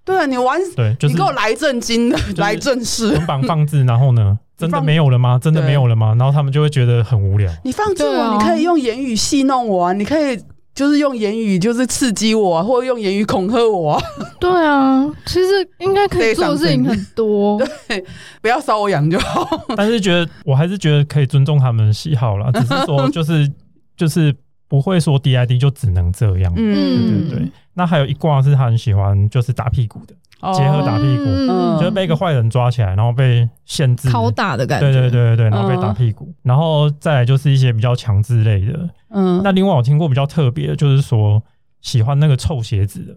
[0.05, 4.39] 对，你玩，对，就是你给我来正经的，来正式，捆绑放置，然后呢？
[4.57, 5.39] 真的没有了吗？
[5.41, 6.17] 真的没有了吗？
[6.19, 7.49] 然后他们就会觉得很无聊。
[7.63, 10.37] 你放置我，你可以用言语戏弄我啊，你可以
[10.79, 14.03] 就是用言语就是刺激我啊，或者用言语恐吓我啊。
[14.39, 17.61] 对啊，其实应该可以做的事情很多。
[17.89, 18.05] 对，
[18.41, 19.67] 不要搔我痒就好。
[19.77, 23.51] 但是觉得我还是觉得可以尊重他们的喜好啦，只是说就是
[23.99, 24.33] 就是
[24.69, 26.53] 不会说 DID 就只能这样。
[26.57, 27.53] 嗯，对对对。
[27.75, 30.15] 那还有一卦是他很喜欢，就是打屁股的。
[30.55, 34.93] 结合打屁股，嗯、就是被一个坏人抓起来，然后被限制拷打的感觉。
[34.93, 38.89] 对对对对，然后被打屁股，嗯、然后再来就是一些比较强制类的。
[39.11, 41.43] 嗯，那另外我听过比较特别的，就是说
[41.81, 43.17] 喜欢那个臭鞋子的，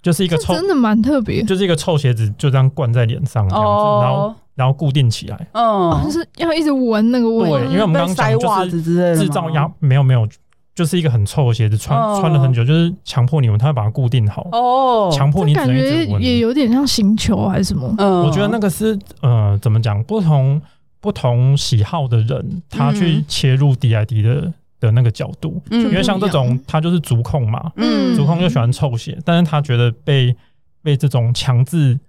[0.00, 5.48] 就是一个臭，真的蛮特别，就是一个臭鞋子就这样灌在脸上这样子，哦、然后然后固定起来。
[5.52, 7.48] 嗯、哦，就是要一直闻那个味。
[7.48, 10.28] 对，因为我们刚刚讲就是制造压，没有没有。
[10.74, 14.48] 就是一个很臭的鞋子，穿穿了很久，就是强迫你闻，他会把它固定好。
[14.52, 16.12] 哦，强迫你只能一直闻。
[16.12, 17.94] 感觉也有点像星球还是什么？
[17.98, 20.02] 嗯，我觉得那个是呃，怎么讲？
[20.04, 20.58] 不同
[20.98, 30.34] 不同喜好的人，他去切入 DID 的的那个角度，因为像这种他就是足控嘛，嗯，足控就喜欢臭鞋，但是他觉得被
[30.82, 32.00] 被这种强制。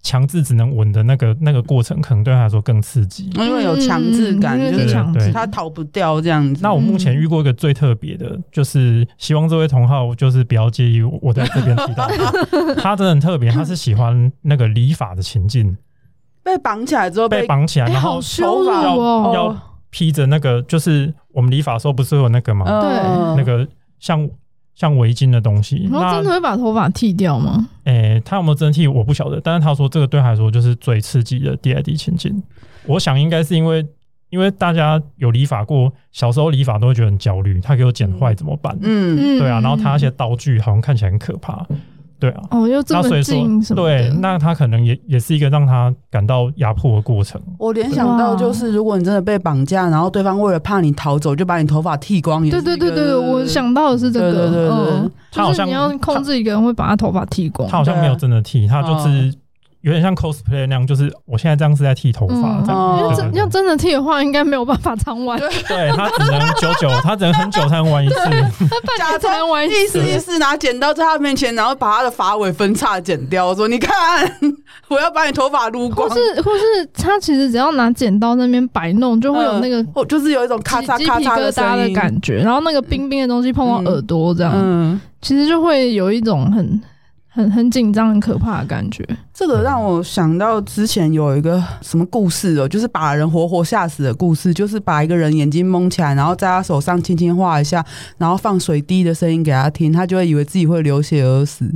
[0.00, 5.32] 强制只能稳的那个那个过程，可能对他来说更刺激，因为有强制感，嗯、就是强制。
[5.32, 6.60] 他逃不掉这样子。
[6.62, 15.76] 那我目前遇过一个最特别的，就是希望这位同好就是不要介意我在这边提到他， 他真的很特别，他是喜欢那个理发的情境，
[16.42, 22.64] 被绑起来之后被绑起来，然后头发要要披着那个，就是我们理发的时候不是有那个吗？
[22.80, 23.66] 对，那个
[23.98, 24.28] 像。
[24.78, 27.68] 像围巾的东西，然后真的会把头发剃掉吗？
[27.82, 28.86] 诶、欸，他有没有真的剃？
[28.86, 29.40] 我不晓得。
[29.40, 32.40] 但是他说这个对他来说就是最刺激的 DID 情境。
[32.86, 33.84] 我想应该是因为，
[34.30, 38.78] 因为大家有理发过，小时候理发都会觉得很焦虑，他给我剪坏怎么办？
[38.80, 39.60] 嗯，对啊。
[39.60, 41.66] 然后他那些刀具好像看起来很可怕。
[42.20, 47.40] 对啊，哦，又这么近，对，那他可能也也是一个让他感到压迫的过程。
[47.58, 52.42] 我联想到就是，如果你真的被绑架，然后对方为了怕你逃走，就把你头发剃光。
[52.48, 59.32] 对对对对，我想到的是这个，对对对，他好像你要控制一个人会把他头发剃光，他好像没有真的剃，他就是。
[59.88, 62.98] 有点像 cosplay 那样，就是我现在这样是在剃头发，这样。
[62.98, 65.38] 要真要真的剃的话，应该没有办法常玩。
[65.38, 68.14] 对，他只能久久，他只能很久才能玩一次。
[68.68, 73.46] 他假装玩一次意思，拿剪刀在他面前，然后把他的发尾分叉剪掉。
[73.46, 73.94] 我说：“你看，
[74.88, 82.42] 我要把你头发撸光。”或是或是他其实只要拿剪刀那边摆弄，就会有那个，就是有一种咔嚓咔嚓的的感觉。
[82.42, 86.78] 然后那个冰冰的东西碰到耳朵，这样，嗯，其实就会有一种很。
[87.38, 89.06] 很很紧张、很可怕的感觉。
[89.32, 97.84] 这个让我想到之前有一个什么故事哦，就是把人活活吓死的故事，就是把一个人眼睛蒙起来，然后在他手上轻轻画一下，
[98.16, 101.72] 然后放水滴的声音给他听，他就会以为自己会流血而死。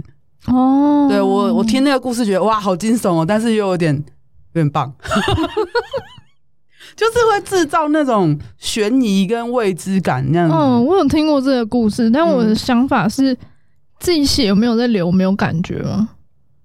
[0.49, 4.93] 哦，对，我我听那个故事觉得哇，好惊悚哦，但是又有点有点棒，
[6.97, 10.57] 就是会制造那种悬疑跟未知感那样子。
[10.57, 13.39] 嗯，我有听过这个故事，但我的想法是。
[14.03, 15.11] 自己血有没有在流？
[15.11, 16.11] 没有感觉吗？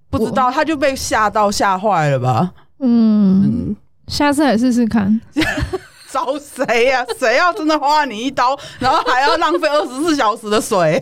[0.10, 2.52] 不知道，他就被吓到吓坏了吧？
[2.80, 3.76] 嗯，嗯，
[4.08, 5.22] 下次来试试看。
[6.12, 7.06] 找谁呀？
[7.20, 11.00] 谁要真的划你一刀，然后还要浪费二十四小时的水？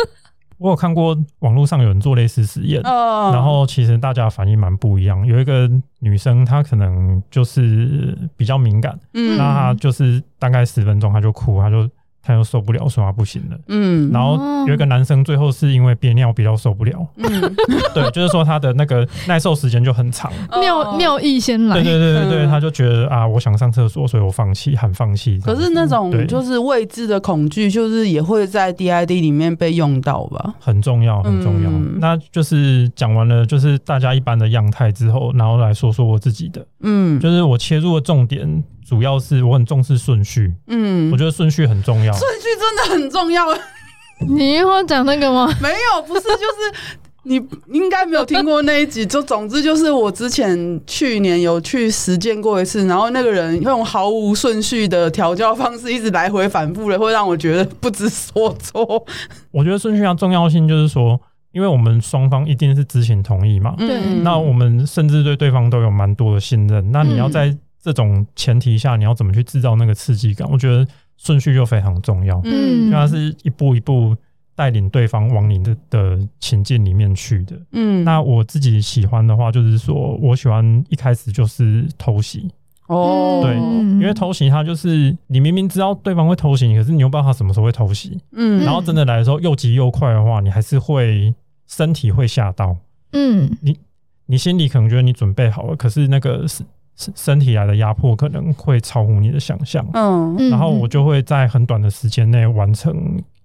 [0.58, 5.24] 我有看过网络上有人做类似实验，哦、然后其实大家反应蛮不一样。
[5.24, 5.70] 有一个
[6.00, 11.88] 女生，她可能就是比较敏感，嗯，那她就是大概十分钟，她就哭，她就。
[12.28, 13.56] 他又受不了，说他不行了。
[13.68, 16.92] 嗯，然后有一个男生最后是因为憋尿比较受不了。
[17.16, 17.54] 嗯，
[17.94, 21.82] 对，就是说他的那个耐受时间就很长，尿尿意先来。
[21.82, 25.40] 对对对对对，他就觉得啊，我想上厕所，所以我放弃，喊放弃。
[25.40, 30.54] 可是那种就是未知的恐惧，就是也会在 DID 里面被用到吧？
[30.60, 31.70] 很重要，很重要。
[31.70, 36.62] 嗯、那就是讲完了，就是大家一般的样态之后，然后来说说我自己的。
[36.80, 38.64] 嗯，就是我切入的重点。
[38.88, 43.44] 主要是我很重视顺序，嗯，我觉得顺序很重要，顺序真的很重要。
[44.26, 45.46] 你一会儿讲那个吗？
[45.60, 47.34] 没有，不是，就是你
[47.70, 49.04] 应该没有听过那一集。
[49.04, 59.04] 就总之就是我之前去年有去实践过一次，然后那个人用毫无顺序的调教方式，一直来回反复的，会让我觉得不知所措。
[59.50, 61.20] 我觉得顺序上重要性就是说，
[61.52, 67.56] 因为我们双方一定是知情同意嘛，对，那我们甚至对对方都有蛮多的信任，那你要在。
[67.80, 70.46] 这种前提下，你要怎么去制造那个刺激感？
[70.50, 72.38] 我觉得顺序就非常重要。
[72.44, 74.14] 嗯，因为它是一步一步
[74.56, 77.56] 带领对方往你的的情境里面去的。
[77.70, 82.50] 嗯，那我自己喜欢的话，就是说我喜欢一开始就是偷袭。
[82.88, 88.18] 哦，对，因为偷袭它就是你明明知道对方会偷袭你，可是你又不知道他什么时候会偷袭。
[88.32, 91.32] 嗯，然后真的来的时候又急又快的话，你还是会
[91.66, 92.76] 身体会吓到。
[93.12, 93.78] 嗯，你
[94.26, 96.66] 你心里可能觉得你准备好了，可是那个身。
[97.14, 102.92] 身体来的压迫可能会超乎你的想象，嗯，然后我就会在很短的时间内完成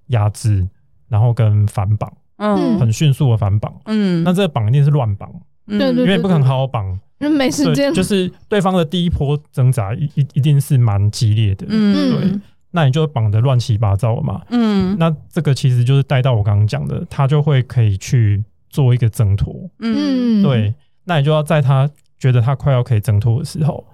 [0.08, 0.68] 压制，
[1.08, 5.32] 然后跟反绑，嗯，很迅速的反绑，嗯，那这个绑一定是乱绑，
[5.68, 12.40] 嗯，因为不可能好好绑，因为没时间，就是对方的第一波挣扎一一一定是蛮激烈的，嗯，对，
[12.72, 20.74] 那你就绑得乱七八糟嘛，嗯，那这个其实就是带到我刚刚讲的，他就会可以去做一个挣脱，嗯，对，
[21.06, 21.90] 那你就要在他。
[22.20, 23.86] 觉得他快要可以挣脱的时候，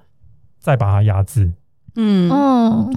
[0.59, 1.51] 再把他压制。
[1.95, 2.29] 嗯，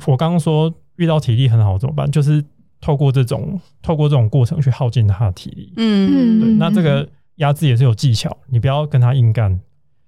[0.07, 2.11] 我刚刚说遇到体力很好怎么办？
[2.11, 2.45] 就是
[2.83, 5.73] 透过这种透过这种过程去耗尽他的体力。
[5.79, 6.53] 嗯，对。
[6.57, 9.59] 那这个压制也是有技巧，你不要跟他硬干，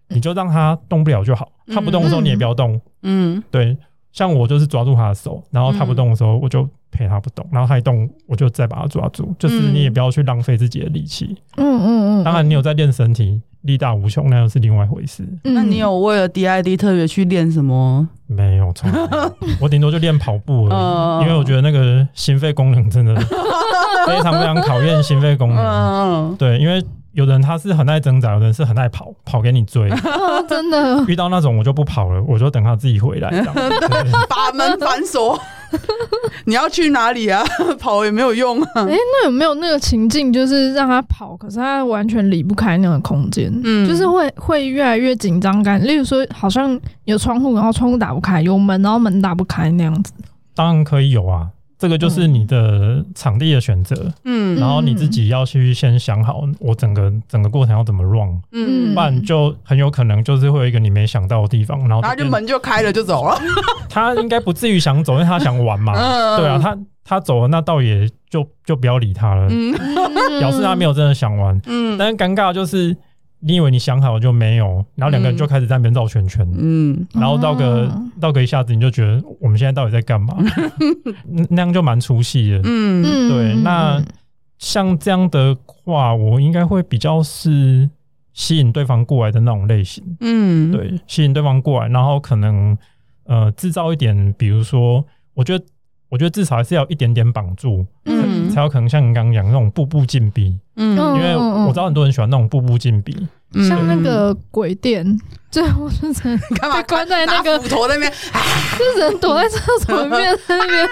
[0.08, 1.48] 你就让他动不了就好。
[1.72, 2.80] 他不动的时候你也不要动。
[3.02, 3.76] 嗯，对。
[4.12, 9.34] 像我就是抓住他的手，然后他不动的时候我就陪他不动，然后他一动我就再把他抓住。
[9.38, 11.36] 就是你也不要去浪费自己的力气。
[11.56, 12.24] 嗯嗯嗯。
[12.24, 13.40] 当然你有在练身体。
[13.64, 15.26] 力大无穷，那又是另外一回事。
[15.44, 18.06] 那你有为了 DID 特别去练什么？
[18.26, 18.90] 没有，从
[19.58, 21.24] 我顶多就练跑步而已。
[21.24, 23.16] 因为我觉得那个心肺功能真的
[24.06, 26.36] 非常非常考验心肺功能。
[26.36, 26.84] 对，因为
[27.14, 29.88] 有的人他是很爱挣扎，有的人是很爱跑，跑给你追。
[30.48, 33.31] 真的，遇到那种我就不跑了，我就等他自己回来。
[34.29, 35.40] 把门反锁。
[36.44, 37.42] 你要去哪里啊？
[37.81, 38.68] 跑也没有用啊。
[38.74, 45.85] 哎、欸，那有没有那个情境，就是让他跑，可是他完全离不开那个空间，嗯，就是会会越来越紧张感。
[45.85, 50.12] 例如说，好像有窗户，然后窗户打不开；有门，然后门打不开那样子。
[50.55, 51.48] 当然可以有啊。
[51.84, 63.38] 这个就是你的场地的选择，嗯，然后你自己要去先想好，我整个整个过程要怎么 run，嗯，不然就很有可能就是会有一个你没想到的地方，然后他就门就开了就走了。
[63.90, 65.92] 他应该不至于想走，因为他想玩嘛，
[66.38, 69.70] 对啊，他他走了，那倒也就就不要理他了，嗯，
[70.40, 72.96] 表示他没有真的想玩，嗯，但是尴尬就是。
[73.46, 80.35] 你以为你想好了就没有，然后两个人就开始在那边绕圈圈，嗯，然后绕个绕个一下子，你就觉得我们现在到底在干嘛？
[81.50, 83.54] 那样就蛮出戏的，嗯，对。
[83.62, 84.02] 那
[84.59, 87.88] 像这样的话，我应该会比较是
[88.33, 92.76] 吸引对方过来的那种类型，嗯，对，吸引对方过来，然后可能
[93.24, 95.04] 呃制造一点，比如说，
[95.35, 95.64] 我觉得
[96.08, 100.56] 我觉得至少还是要一点点绑住，嗯，才有可能像你刚刚讲那种步步紧逼。
[100.76, 103.16] 嗯，因为我知道很多人喜欢那种步步紧逼，
[103.68, 105.06] 像那个鬼店，
[105.50, 110.88] 最后是 人干嘛关在那个斧头那边， 是人躲在厕所里面那边。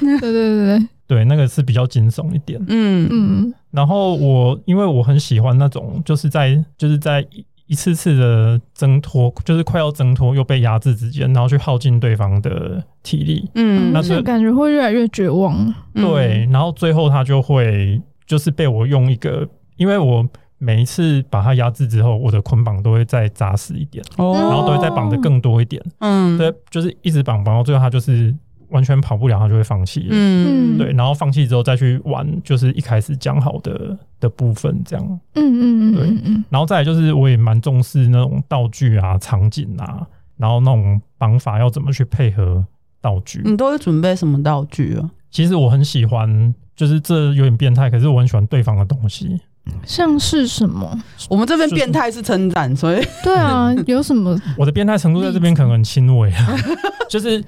[0.20, 2.58] 对对对对，对，那个是比较惊悚一点。
[2.68, 3.54] 嗯嗯。
[3.70, 7.26] 然后我因为我很喜欢那种，就是在就是在
[7.66, 13.50] 一一次次的挣脱，就是快要挣脱又被压制之间，然后去耗尽对方的体力。
[13.54, 15.72] 嗯，那是感觉会越来越绝望。
[15.94, 18.00] 对，然后最后他就会。
[18.26, 25.80] 就是被我用一个，因为我每一次把它压制之后，我的捆绑都会再扎实一点，哦、然后都会再绑得更多一点。
[26.00, 28.34] 嗯，对，就是一直绑绑到最后，它就是
[28.70, 30.06] 完全跑不了，他就会放弃。
[30.10, 35.20] 嗯，对，然后放弃之后再去玩，就是一开始讲好的的部分这样。
[35.34, 42.64] 嗯嗯嗯，对，然后再来就是我也蛮重视那种道具啊、场景啊，然后那种绑法要怎么去配合
[43.00, 43.42] 道具。
[43.44, 45.10] 你都会准备什么道具啊？
[45.30, 46.54] 其实我很喜欢。
[46.76, 49.40] 就是这有点变态，可是我很喜欢对方的东西，
[49.86, 50.86] 像是什么？
[51.30, 54.38] 我们这边变态是称赞，所以对啊，有什么？
[54.58, 56.54] 我的变态程度在这边可能很轻微啊，
[57.08, 57.42] 就是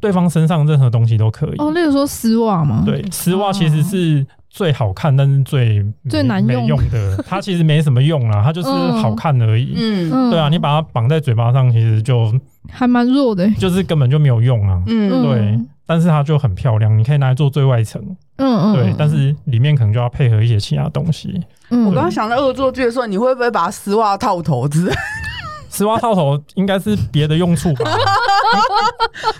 [0.00, 1.54] 对方身上任何东西都可以。
[1.58, 2.82] 哦，例如说丝袜吗？
[2.86, 7.16] 对，丝袜其实是最好看，但是最最难用，用的。
[7.26, 8.68] 它其实没什么用啦，它就是
[9.00, 9.74] 好看而已。
[9.76, 12.32] 嗯，对啊，你把它绑在嘴巴上，其实就
[12.70, 14.82] 还蛮弱的，就是根本就没有用啊。
[14.86, 15.58] 嗯，对。
[15.86, 17.98] 但是它就很漂亮，你可以拿来做最外层。
[18.36, 18.94] 嗯嗯，对。
[18.98, 21.42] 但是里面可能就要配合一些其他东西。
[21.70, 24.92] 嗯，我刚刚想到恶作剧的时候，你会不会把丝袜套头子？
[25.68, 27.90] 丝袜套头应该是别的用处吧？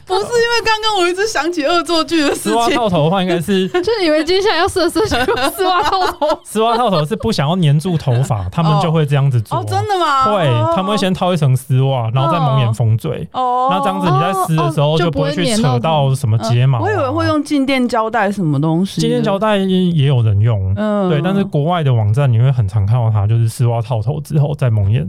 [0.04, 2.52] 不是，因为刚刚我一直想起恶作剧的事情。
[2.52, 6.26] 丝袜套头的话，应该是 就以为接下来要射射丝袜套头。
[6.44, 9.58] 丝袜套头是不想要粘住头发，他们就会这样子做。
[9.58, 10.24] 哦，真的吗？
[10.24, 13.26] 会，他们会先套一层丝袜，然后再蒙眼封嘴。
[13.32, 16.80] 哦，那这样子你在撕的时候就不会去扯到什么睫毛。
[16.80, 19.00] 我以为会用静电胶带什么东西。
[19.00, 21.20] 静电胶带也有人用，嗯，对。
[21.22, 25.06] 但是国外的网站你会很常看到它，就是丝袜套头之后再蒙眼。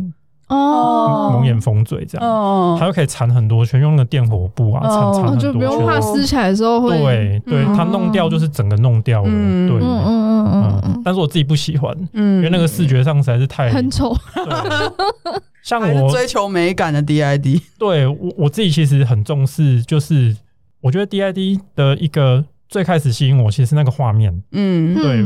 [0.50, 6.98] 哦，蒙眼封嘴这样，哦，它又可以缠很多圈，用那个电火布啊，缠缠很多圈，就不用怕撕起来的时候会。
[7.00, 14.16] 对对，它弄掉就是整个弄掉了，对，嗯嗯嗯，但是我自己不喜欢，嗯，因为那个视觉上实在是太很丑。
[15.62, 20.36] 像我追求美感的 DID，对我我自己其实很重视，就是
[20.82, 25.24] 我觉得 DID 的一个最开始吸引我，其实是那个画面，嗯，对。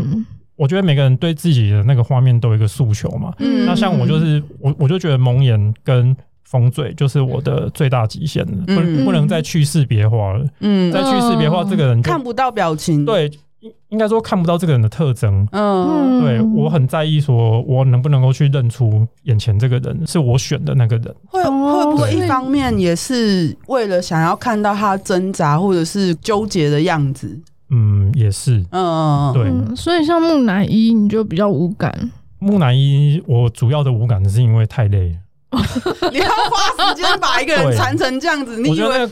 [0.56, 3.34] 我觉得每个人对自己的那个画面都有一个诉求嘛。
[3.40, 10.46] 嗯，那像我就是我，我就觉得蒙眼跟封嘴就是我的最大极限了，不不能再去识别化了。
[10.60, 13.32] 嗯，再去识别化这个人看不到表情，对，
[13.62, 15.48] 应应该说看不到这个人的特征。
[15.52, 21.16] 嗯，对我很在意，说我能不能够去认出眼前这个人是我选的那个人。
[21.26, 27.42] 会会不会一方面也是为了想要看到他挣扎或者是纠结的样子？
[27.74, 32.12] 嗯，也是，嗯，对，所以像木乃伊，你就比较无感。
[32.38, 35.10] 木乃伊，我主要的无感是因为太累。
[35.10, 35.60] 了，
[36.12, 39.10] 你要花时间把一个人缠成这样子，你以为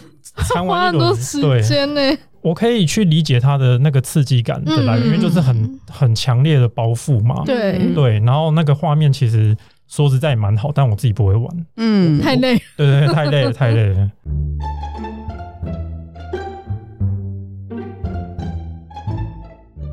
[0.67, 2.01] 花很多时间呢？
[2.41, 7.93] 我可以去理解他的那个刺激感的来源，因为就是很很强烈的包袱嘛，对。
[7.93, 9.55] 对，然后那个画面其实
[9.87, 14.11] 说实在也蛮好，但我自己不会玩，嗯，太累，对对，太累了，太累了。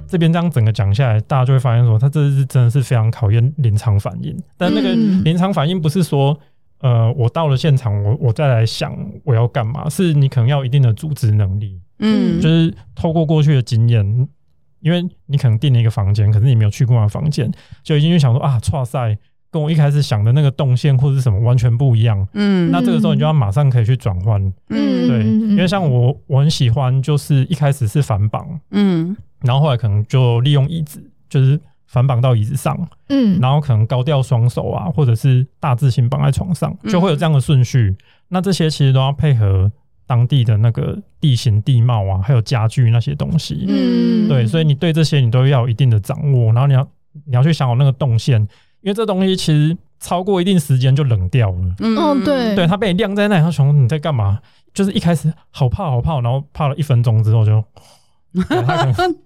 [0.09, 4.36] 这边这样整个讲下来，大家就会发现说，他这是真的是非常考验临场反应。
[4.56, 6.38] 但那个临场反应不是说，
[6.80, 11.80] 呃，我到了现场，我我再来想我要干嘛，是你可能要一定的组织能力。
[11.98, 14.28] 嗯，就是透过过去的经验，
[14.80, 17.50] 因为你可能订了一个房间，可是你没有去过那房间，
[17.82, 19.18] 就已经就想说啊，错赛
[19.51, 22.26] 跟我一开始想的那个动线或者是什么完全不一样。
[22.34, 24.40] 嗯，那这个时候你就要马上可以去转换。
[24.68, 28.46] 嗯，对，因为像我我很喜欢，就是一开始是反绑。
[28.70, 29.16] 嗯。
[29.40, 32.76] 然后后来可能就利用椅子，就是反绑到椅子上，
[33.09, 37.96] 嗯，然后可能高吊双手啊，或者是大字型绑在床上，就会有这样的顺序。
[37.96, 37.96] 嗯、
[38.30, 39.70] 那这些其实都要配合
[40.09, 46.88] 当地的那个地形地貌啊，还有家具那些东西，嗯，对，所以你对这些你都要有一定的掌握，然后你要
[47.24, 48.44] 你要去想好那个动线，
[48.82, 54.38] 因为这东西其实超过一定时间就冷掉了，嗯，哦，对，对，它被你晾在那里，他想说你在干嘛？
[54.72, 57.64] 就是一开始好怕好怕，然后怕了一分钟之后就，
[58.48, 59.16] 他可能。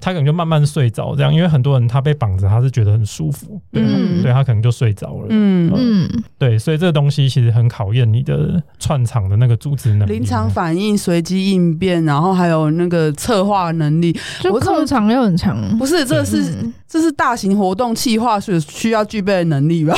[0.00, 5.72] 他可能就慢慢睡着，这样，因为很多人他被绑着，他是觉得很舒服，对，嗯、对他可能就睡着了，嗯。
[5.72, 15.56] 嗯，对，所以这个东西其实很考验你的串场的那个组织能力、临场反应、随机应变，然后还有那个策划能力，就控场又很强。
[15.78, 19.94] 不是，这是、嗯、这是大型活动企划是需要具备的能力吧？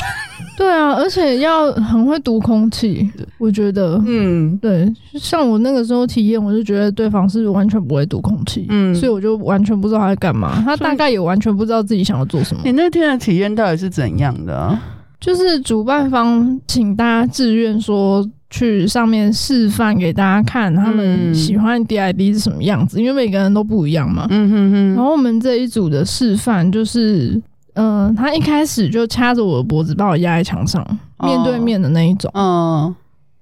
[0.56, 12.60] 对啊，而且要很会读空气，我觉得，嗯，对，像我那个时候体验，我就觉得对方是完全不会读空气，嗯，所以我就完全不知道他在干嘛，他大概也完全不知道自己想要做什么。
[12.64, 14.82] 你那天的体验到底是怎样的啊？
[15.20, 24.94] 就是主办方请大家自愿说去上面示范给大家看，他们喜欢 DID 是什么样子，因为每个人都不一样嘛，嗯哼哼。
[24.94, 27.40] 然后我们这一组的示范就是。
[27.74, 30.84] 嗯、呃，他一开始就掐着我的脖子，把我压在墙上，
[31.22, 32.28] 面对面的那一种。
[32.34, 32.94] 嗯、哦，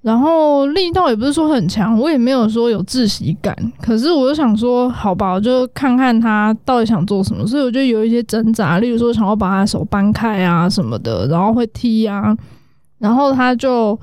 [0.09, 3.54] 然后力道也不是说很强，我也没有说有窒息感。
[3.78, 7.46] 可是我就想说，好吧，我就看看他到底想做什么。
[7.46, 12.34] 所以我就有一些挣扎，例如说想要把他手掰开啊什么的，然后会踢啊，
[12.98, 14.00] 然后他就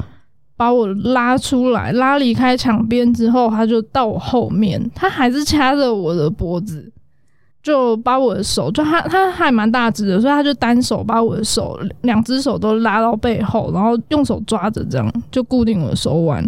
[0.55, 6.91] 把我拉出来，拉离开墙边之后，他就到我后面，他还是掐着我的脖子。
[7.65, 16.47] 就把我的手，就他他还蛮大只的，所以他就单手把我的手，两只手都拉到背后，然后用手抓着，这样就固定我的手腕，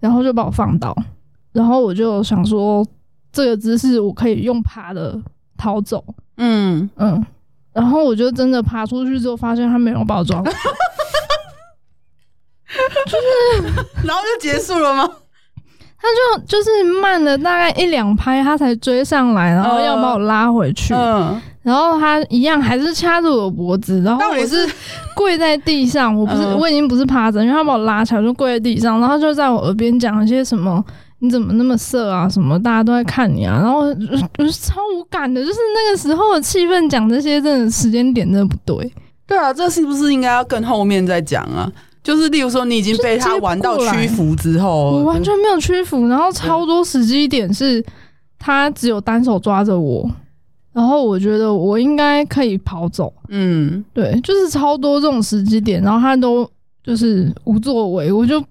[0.00, 0.92] 然后就把我放倒，
[1.52, 2.84] 然后我就想说，
[3.30, 5.16] 这个姿势我可以用爬的
[5.56, 6.04] 逃走，
[6.38, 6.90] 嗯。
[6.96, 7.24] 嗯，
[7.72, 10.58] 然后我就真的爬出去之后，发现他没有把我抓，就是，
[14.04, 15.08] 然后就结束了吗？
[16.00, 16.06] 他
[16.38, 20.94] 就就是慢了大概一两拍，他才追上来，然后要把我拉回去。
[20.94, 24.56] 嗯，然后他一样还是掐着我脖子，然后我是
[25.16, 30.82] 跪在地上，我不是我已经不是趴着，因为他把我拉起来就跪在地上，然后就在我耳边讲一些什么，
[31.18, 32.28] 你怎么那么色啊？
[32.28, 33.58] 什么大家都在看你啊？
[33.60, 38.92] 然后就是超无感的，就是那个时候的气氛讲这些，真的时间点真的不对。
[39.26, 41.70] 对啊，这是不是应该要更后面再讲啊？
[42.08, 47.84] 就是例如说，你已经被他玩到屈服之后，我完全没有屈服，然后超多时机点是
[48.38, 50.10] 他只有单手抓着我，
[50.72, 53.12] 然后我觉得我应该可以跑走。
[53.28, 56.50] 嗯，对，就是超多这种时机点，然后他都
[56.82, 58.42] 就是无作为，我就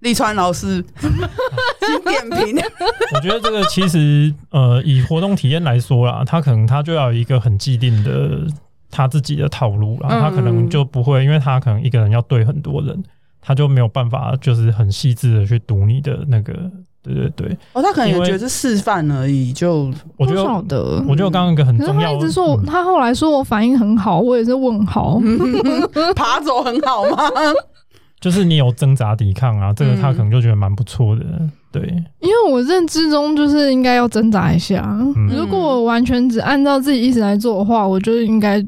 [0.00, 2.62] 立川老师 请点评。
[3.14, 8.46] 我觉得这个其实呃，以活动体验来说啦，他可能他就要有一个很既定的。
[8.90, 13.02] 他自己的套路啦，他可能就不会，因为他可能一个人要对很多人，
[13.40, 16.52] 他就没有办法，就是很细致的去读你的那个，
[17.02, 17.56] 对对对。
[17.72, 20.34] 哦，他可能也觉得是示范而已，就我觉
[20.68, 22.12] 得，我觉得刚刚一个很重要。
[22.12, 25.20] 他一直说我，他后来说我反应很好，我也是问号，
[26.14, 27.16] 爬走很好吗？
[28.20, 31.24] 就是你有挣扎抵抗啊，这个他可能就觉得蛮不错的，
[31.72, 31.82] 对。
[32.20, 34.94] 因为我认知中就是应该要挣扎一下，
[35.30, 38.62] 如果我完全只按照自己意思来做的话，我觉得应该。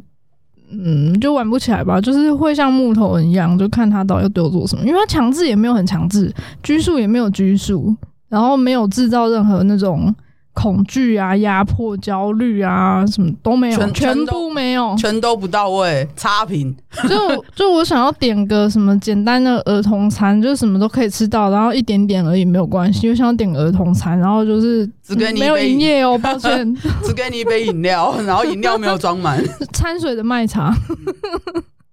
[0.73, 7.95] 嗯，就玩不起来吧，就是会像木头人一样，就看他到底要对我做什么，因为他强制也没有很强制，拘束也没有拘束，
[8.29, 10.15] 然后没有制造任何那种。
[10.55, 16.75] 恐惧啊，压迫、焦虑啊，什么都没有，全，全部没有，全都不到位，差评。
[17.09, 23.09] 就 就我想要点个什么简单的儿童餐，就是什么都可以吃到，然后一点点而已，没有关系。
[23.09, 29.43] 我想要点个儿童餐，然后就是只给你没有营业哦，抱歉， 只给你一杯饮料， 然后饮料没有装满，
[29.73, 30.75] 掺水的麦茶。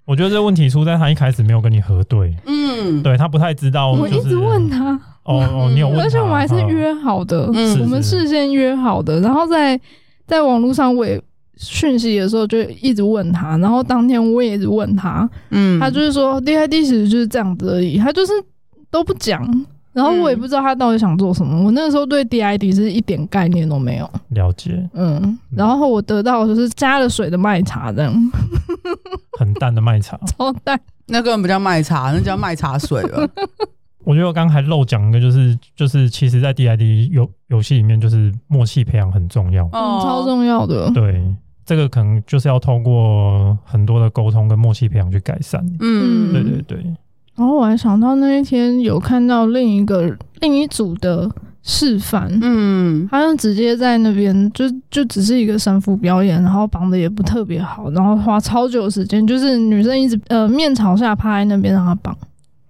[0.06, 5.00] 我觉得这个问题出在他一开始没有跟你核对，嗯，对他不太知道，我一直问他。
[5.30, 9.80] 哦哦，你有问题，而且我们还是约好的，嗯、我们事先约好的，然后在
[10.26, 11.22] 在网络上我也
[11.56, 18.32] 讯息的时候就一直问他，然后当天我也一直问他，嗯，他就是说 DID 其实就是这样子而已，他就是
[18.90, 19.48] 都不讲，
[19.94, 28.14] 然后我也不知道他到底想做什么，我那个时候对 DID 是一点概念都没有，了解，嗯，然后我得到的就是加了水的麦茶这样，
[29.38, 33.30] 很淡的麦茶， 超淡，那根本不叫麦茶，那叫麦茶水了。
[34.06, 40.90] 我觉得我刚刚还漏讲一个，就是就是，其实，在 DID 游游戏里面，就是默契培养很重要，嗯，超重要的。
[40.92, 41.22] 对，
[41.66, 45.64] 这个可能就是要透过很多的沟通跟默契培养去改善。
[45.82, 46.78] 嗯，对对对。
[47.36, 51.30] 然后我还想到那一天有看到另一个另一组的
[51.62, 62.18] 示范，嗯，好像直接在那边就就只是一个神父表演，然后绑的也不特别好，然后花超久时间，就是女生一直呃面朝下趴在那边让他绑，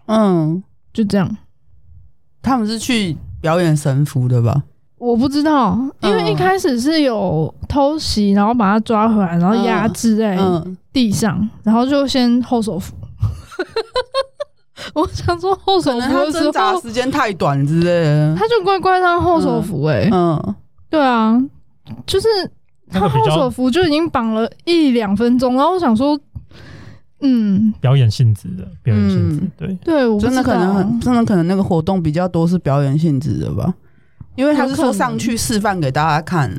[0.08, 0.64] 嗯。
[1.00, 1.38] 就这样，
[2.42, 4.64] 他们是去表演神符的吧？
[4.98, 10.38] 我不知道，因为一开始是有偷袭，然后把他抓回来，然后压制在
[10.92, 12.94] 地上，然后就先后手符。
[14.94, 19.86] 我想说后手符挣扎时间太短之类的，他就乖乖当后手符。
[19.86, 20.56] 哎，嗯，
[20.90, 21.40] 对啊，
[22.06, 22.28] 就是
[22.92, 26.20] 他后手符就已经绑了一两分钟，然后我想说。
[27.22, 33.74] 嗯，表演性质的表演性质，对对，真的可能很，真的可能那个活动比较多是表演性质的吧，
[34.36, 36.50] 因为他是说上去示范给大家看，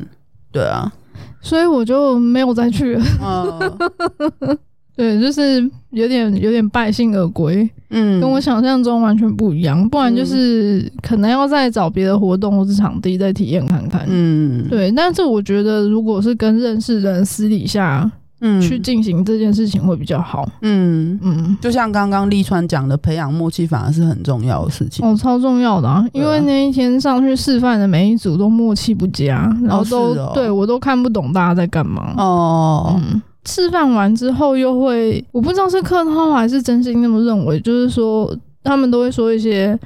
[0.53, 0.93] 对啊，
[1.41, 3.03] 所以我就没有再去了。
[3.23, 4.59] 嗯，
[4.95, 9.89] 对，就是有点有点败兴而归，嗯，跟我想象中完全不一样。
[9.89, 14.93] 不然就是可能要再找别的活动或是场地再体验看看，嗯，对。
[14.93, 18.11] 但是我觉得，如果是跟认识人私底下。
[18.41, 20.49] 嗯，去进行这件事情会比较好。
[20.63, 25.07] 嗯嗯，就像刚刚立川讲的，培养默契反而是很重要的事情。
[25.07, 26.05] 哦，超重要的啊！
[26.13, 32.15] 因为那一天上去示范的每一组都默契不佳，然后都、哦哦、对我都看不懂大家在干嘛。
[32.17, 38.35] 哦，嗯，示范完之后又会，我不知道是客套还是真心那么认为，就是说
[38.65, 39.79] 他们都会说一些。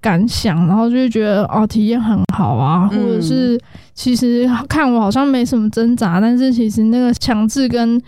[0.00, 3.58] 感想，然后就会觉得哦，体验很好啊，或者是
[3.94, 7.98] 其实看我好像没什么挣扎，但是其实那个强制跟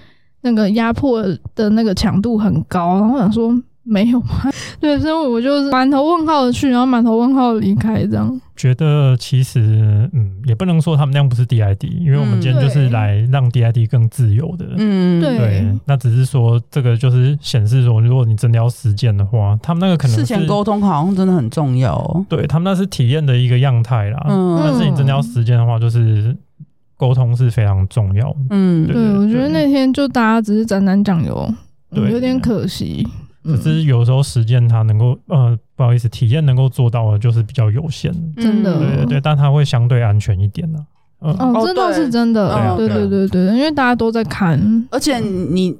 [0.43, 1.23] 那个压迫
[1.55, 3.57] 的那个强度很高，然后我想说。
[3.87, 4.51] 没有吗？
[4.81, 8.41] 对，所以我就是满头问号的去，然后满头问号的离开，这样。
[8.57, 14.67] 觉得其实，嗯，也不能说他们那样不是 DID，因为我们今天就是来让 DID 更自由的。
[14.79, 15.37] 嗯，对。
[15.37, 22.25] 对，那只是说这个就是显示说，如果你真的要实践的话，他们那个可能事前沟通好像真的很重要哦。
[22.29, 24.27] 对，他们那是体验的一个样态啦。
[24.29, 24.59] 嗯。
[24.63, 26.35] 但是你真的要实践的话，就是
[26.97, 28.35] 沟通是非常重要。
[28.49, 31.55] 嗯，对，我觉得那天就大家只是讲讲讲油，
[31.95, 33.07] 对，有点可惜。
[33.57, 40.79] 只是有时候实践它能够呃不好意思，体验能够做到的就是比较有限，真的，对对对，但它会相对安全一点呢。
[41.21, 45.77] 嗯，哦，这倒是真的，对对对对，因为大家都在看，而且你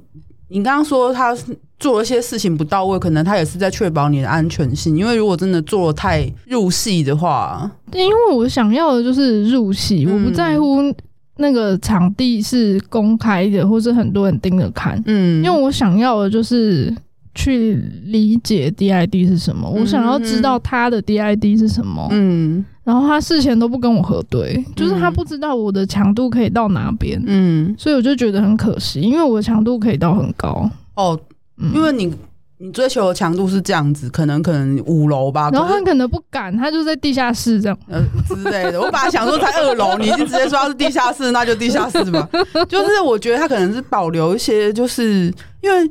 [0.49, 1.35] 你刚刚说他
[1.79, 10.93] 做了一些事情不到位，可能他也是在确保你的安全性，因为如果真的做得太入戏的话，因为我想要的就是入戏，我不在乎。
[11.39, 14.99] 那个场地是公开的，或是很多人盯着看。
[15.05, 16.91] 嗯，因为我想要的就是
[17.37, 17.75] 去
[18.05, 22.07] 理解 DID 是什么，嗯、我想要知道他的 DID 是什么。
[22.11, 27.21] 嗯，然后他事前都不跟我核对，嗯、就是他不知道我的强度可以到哪边。
[27.27, 30.69] 嗯，所以我就觉得很可惜，因为我的强度可以到很高。
[30.95, 31.17] 哦，
[31.57, 32.11] 嗯、因为你。
[32.59, 38.81] 你追求的强度是这样子，可能可能五楼吧，然后他可能不敢，他就在地下室这样，呃之类的。
[38.81, 42.27] 我本来想说在二楼，你已经直接说他是地下室，那就地下室吧。
[42.67, 45.31] 就是我觉得他可能是保留一些，就是
[45.61, 45.87] 因为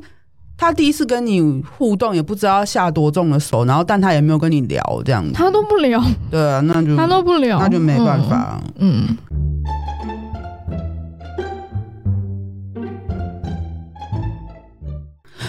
[0.57, 9.05] 他第一次跟你互动，也不知道下多重的手，然后但他也没有跟你聊这样子，他都不聊，对啊，那就他都不聊，那就没办法，嗯。
[9.07, 9.17] 嗯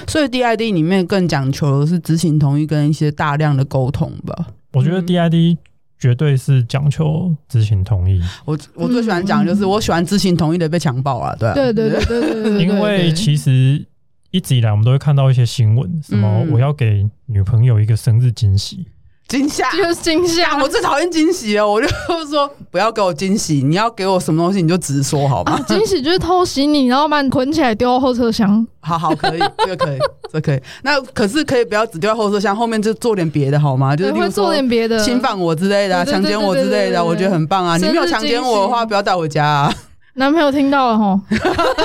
[0.06, 4.46] 所以 DID 里面更讲求的是知情同意跟一些大量的沟通吧。
[4.72, 5.58] 我觉得 DID
[5.98, 8.18] 绝对是讲求知情同意。
[8.46, 12.62] 我我最喜欢讲就是我喜欢知情同意的被强暴啊，对对对对对对。
[12.62, 13.84] 因为其实
[14.30, 18.86] 一直以来我们都会看到一些新闻，什么我要给女朋友一个生日惊喜。
[19.26, 21.68] 惊吓就是惊吓，我最讨厌惊喜了。
[21.68, 21.86] 我就
[22.30, 25.60] 说不要给我惊喜，你要给我什么东西你就直说好吗？
[25.68, 28.66] 惊喜就是偷袭你，然后把你捆起来丢到后车厢。
[28.80, 29.98] 好好可以，这个可以，
[30.32, 30.62] 这可以。
[30.82, 33.94] 那可是可以不要只丢在后车厢，后面就做点别的好吗？
[33.94, 37.76] 就是会做点别的，侵犯我之类的，强奸我之类的，我觉得很棒啊。
[37.76, 39.74] 你没有强奸我的话，不要带回家啊。
[40.14, 41.20] 男朋友听到了吼，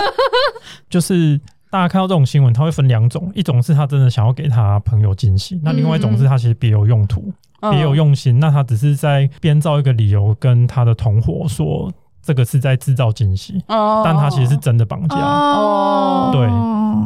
[0.89, 1.39] 就是。
[1.73, 7.33] 大家看到这种新闻，他会分两种，一种是他真的想要给他朋友惊喜，那另外一种是他其实别有用途、
[7.71, 15.15] 别有用心，那他只是在编造一个理由跟他的同伙说这个是在制造惊喜，但他其实是真的绑架。
[15.17, 16.47] 哦，对，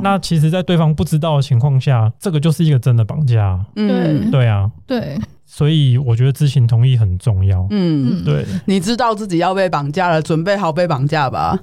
[0.03, 3.57] 那其实，在对方不知道的情况下，这个就是一个真的绑架。
[3.73, 7.65] 对，对啊，对，所以我觉得知情同意很重要。
[7.69, 11.57] 嗯，对，你知道自己要被绑架了，准备好被绑架吧。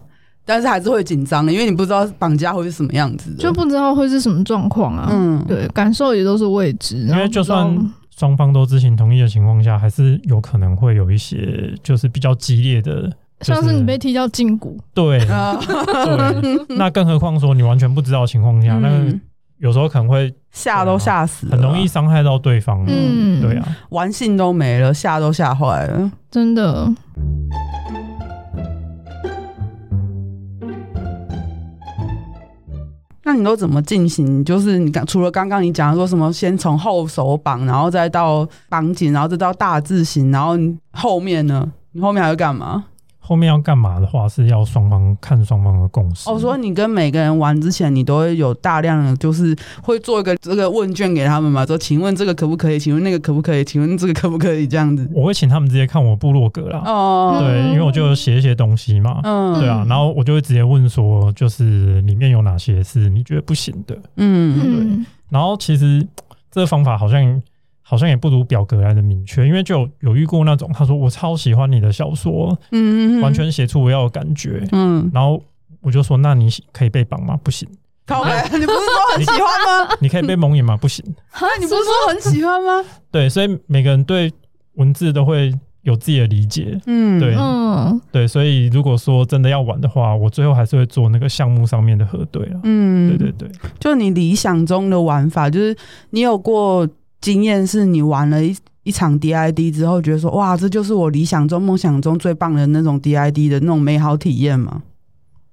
[0.44, 5.08] 但是还是会紧张的，因为你不知道绑架会是什么样子的，就不知道会是什么状况啊。
[5.10, 6.96] 嗯，对，感受也都是未知。
[6.98, 14.78] 因为就算双方都知情同意的情况下，还是有可能会有一些就是比较激烈的，像是你被踢到胫骨。
[14.92, 16.76] 对，对。
[16.76, 19.18] 那更何况说你完全不知道的情况下，那个
[19.58, 22.84] 有时候可能会吓都吓死，很容易伤害到对方。
[22.86, 26.92] 嗯，对啊，玩性都没了，吓都吓坏了，真的。
[33.24, 34.44] 那你都怎么进行？
[34.44, 40.56] 就是你刚除了刚刚你讲说什么，先从后手绑，然后再到绑紧，然后再到大字型，然后
[40.92, 41.70] 后面呢？
[41.92, 42.84] 你后面还会干嘛？
[43.26, 46.28] 后面要干嘛的话，是要双方看双方的共识。
[46.28, 51.64] 哦，所以你跟每个人玩之前，你都会有大量的，就是会做一个这个问卷给他们嘛？
[51.64, 52.78] 说，请问这个可不可以？
[52.78, 53.64] 请问那个可不可以？
[53.64, 54.68] 请问这个可不可以？
[54.68, 56.82] 这样子，我会请他们直接看我部落格啦。
[56.84, 59.20] 哦，对，因为我就写一些东西嘛。
[59.22, 63.96] 嗯，对啊，然后我就会直接问说，就是里面有哪些是你觉得不行的？
[64.16, 65.06] 嗯，对。
[65.30, 66.06] 然后其实
[66.50, 67.42] 这个方法好像。
[67.86, 75.40] 好像也不如表格来的明确，因为就有，有遇过那种，他说我超喜欢你的小说，嗯，完全写出我要的感觉，嗯，然后
[75.82, 77.38] 我就说，那你可以被绑吗？
[77.44, 77.68] 不行，
[78.06, 79.40] 靠北， 你不是说很喜欢
[79.86, 79.94] 吗？
[80.00, 80.78] 你可以被蒙眼吗？
[80.78, 81.04] 不行，
[81.60, 82.82] 你不是说很喜欢吗？
[83.10, 84.32] 对，所以每个人对
[84.76, 95.76] 文字都会有自己的理解，嗯，对，嗯，对，所以如果说真的要玩的话，我最后还是会做那个项目上面的核对了，嗯，对对对，就你理想中的玩法，就是
[96.10, 96.88] 你有过。
[97.24, 104.82] 经验是你玩了一一场 DID 之后，觉得说哇，这就是我理想中、梦想中最棒的那种 DID 的那种美好体验吗？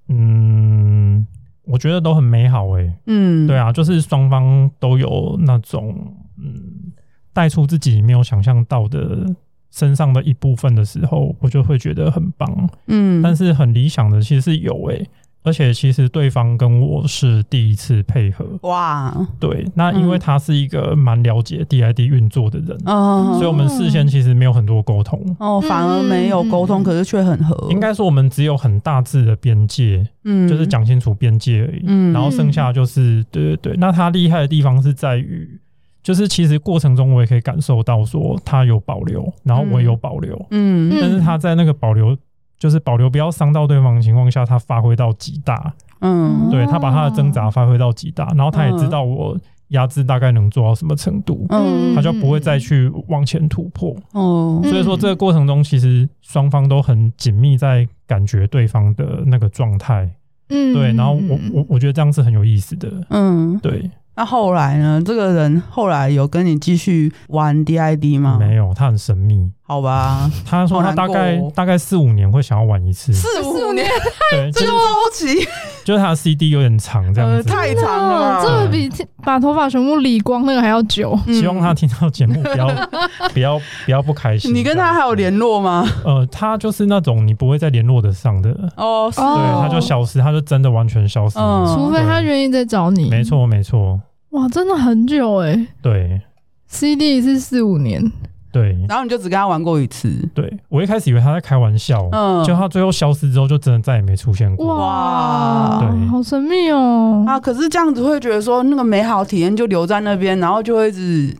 [0.09, 1.26] 嗯，
[1.63, 2.93] 我觉得都很美好诶、欸。
[3.07, 5.95] 嗯，对啊，就是双方都有那种
[6.38, 6.91] 嗯，
[7.32, 9.26] 带出自己没有想象到的
[9.72, 12.69] 身上的一部分的时候，我就会觉得很棒。
[12.88, 15.09] 嗯，但是很理想的其实是有诶、欸。
[15.43, 18.45] 而且其实对方跟我是第一次配合。
[18.61, 27.67] 哇，对，那因为他是一个蛮了解 DID 运作的人，嗯，所以我们事先其实没有很多沟通哦，反而没有沟通，可是却很合。
[27.71, 33.75] 应该说我们只有很大致的边界，嗯，就是讲清楚边界而已，嗯，然后剩下就是对对对。
[33.77, 35.59] 那他厉害的地方是在于，
[36.03, 42.15] 就是其实过程中我也可以感受到说他有保留，然后我也有保留，嗯，但是他在那个保留。
[42.62, 49.36] 就是保留不要伤到对方的情况下，他发挥到极大，嗯，对，他把他的挣扎发挥到极大，然后他也知道我
[49.70, 53.95] 压制大概能做到什么程度，嗯，他就不会再去往前突破。
[54.14, 60.07] 哦，所以说这个过程中，其实双方都很紧密在感觉对方的那个状态。
[60.49, 60.93] 嗯，对。
[60.93, 62.88] 然后我我我觉得这样是很有意思的。
[63.09, 63.89] 嗯，对。
[64.14, 65.01] 那后来呢？
[65.03, 68.38] 这个人后来有跟你继续玩 DID 吗？
[68.38, 69.49] 没有，他很神秘。
[69.72, 73.13] 好吧，他说他大概大概四五年会想要玩一次。
[73.13, 73.88] 四五年，
[74.30, 74.76] 对， 这个周
[75.13, 75.47] 期，
[75.86, 78.89] 就是他的 CD 有点长，这样子太长了，这个比
[79.24, 81.17] 把头发全部理光那个还要久。
[81.28, 82.67] 希望他听到节目不要
[83.32, 84.53] 不要不要不开心。
[84.53, 85.88] 你跟他还有联络吗？
[86.03, 91.39] 呃，他就是那种你不会再联络得上的哦，对，他就消失，他就真的完全消失，
[91.74, 93.09] 除非他愿意再找你。
[93.09, 93.97] 没错，没错。
[94.32, 95.65] 哇，真的很久哎。
[95.82, 96.19] 对
[96.67, 98.11] ，CD 是四五年。
[98.51, 100.09] 对，然后你就只跟他玩过一次。
[100.33, 104.67] 对，我一开始以为他在开玩笑，嗯，就他最后消失之后，就真的再也没出现过。
[104.75, 107.23] 哇，对，好神秘哦。
[107.25, 111.37] 啊，可是这样子会觉得说那个美好体验就留在那边，然后就会一直，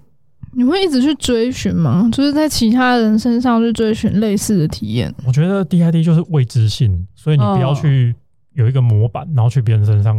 [0.54, 2.10] 你会一直去追寻吗？
[2.14, 5.14] 就是在其他人身上去追寻类似的体验。
[5.26, 8.16] 我觉得 DID 就是未知性，所以你不要去
[8.54, 10.18] 有一个模板，然后去别人身上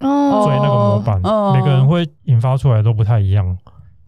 [0.00, 1.16] 哦追那个模板，
[1.54, 3.56] 每个人会引发出来都不太一样。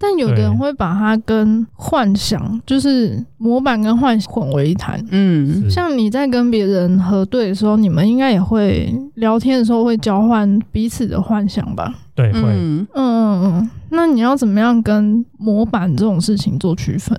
[0.02, 4.98] 但有的人会把它跟幻想，就是模板跟幻想混为一谈。
[5.10, 11.94] 嗯，像你在跟别人核对的时候，你们应该也会聊天的时候会交换彼此的幻想吧？
[12.14, 12.40] 对，会。
[12.40, 13.70] 嗯嗯嗯。
[13.90, 17.14] 那你要怎么样跟模板这种事情做区分？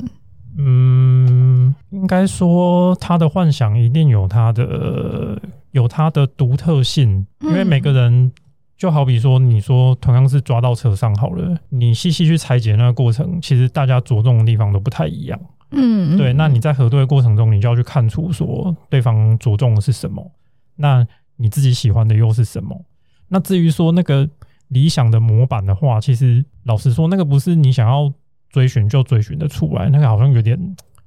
[0.57, 5.39] 嗯，应该说他的幻想一定有他的
[5.71, 8.32] 有他的独特性，因为每个人。
[8.82, 15.39] 就好比说，你说同样是抓到车上好了，你细细去拆解那个过程，其实大家着重的地方都不太一样。
[15.69, 16.34] 嗯，对。
[16.34, 20.32] 那你在核对的过程中，你就要去看出说对方着重的是什么，
[20.77, 21.05] 那
[21.36, 22.84] 你自己喜欢的又是什么？
[23.27, 24.27] 那至于说那个
[24.69, 28.11] 理想的模板的话，其实老实说，那个不是你想要
[28.49, 30.59] 追寻就追寻的出来，那个好像有点。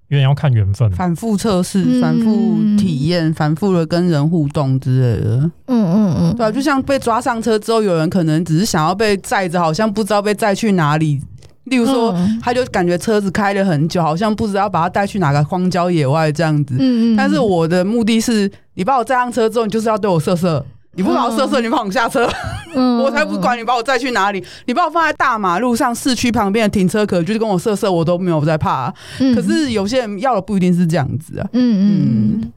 [0.09, 5.51] 因为要看缘分，反复测试、反复体验、嗯、反复的跟人互动之类的。
[5.67, 11.21] 嗯嗯嗯，对啊，就像被抓上车之后，有人可能只是想要被载着，好像不知道被载去哪里。
[11.65, 16.75] 例如说，嗯、他就感觉车子开了很久，好像不知道把他带去哪个荒郊野外这样子。
[16.79, 17.17] 嗯嗯。
[17.17, 20.65] 但是我的目的是，你把我载上车之后，你就是要对我色色。
[20.97, 22.29] 你不把我射射，你把我下车，
[22.75, 24.45] 嗯、 我才不管你把我载去哪里。
[24.67, 28.95] 你把我放在大马路上市区旁边的停车可，就是跟我射射，我都没有在怕、啊。
[29.21, 31.49] 嗯、可是有些人要的不一定是这样子啊。
[31.53, 32.53] 嗯嗯。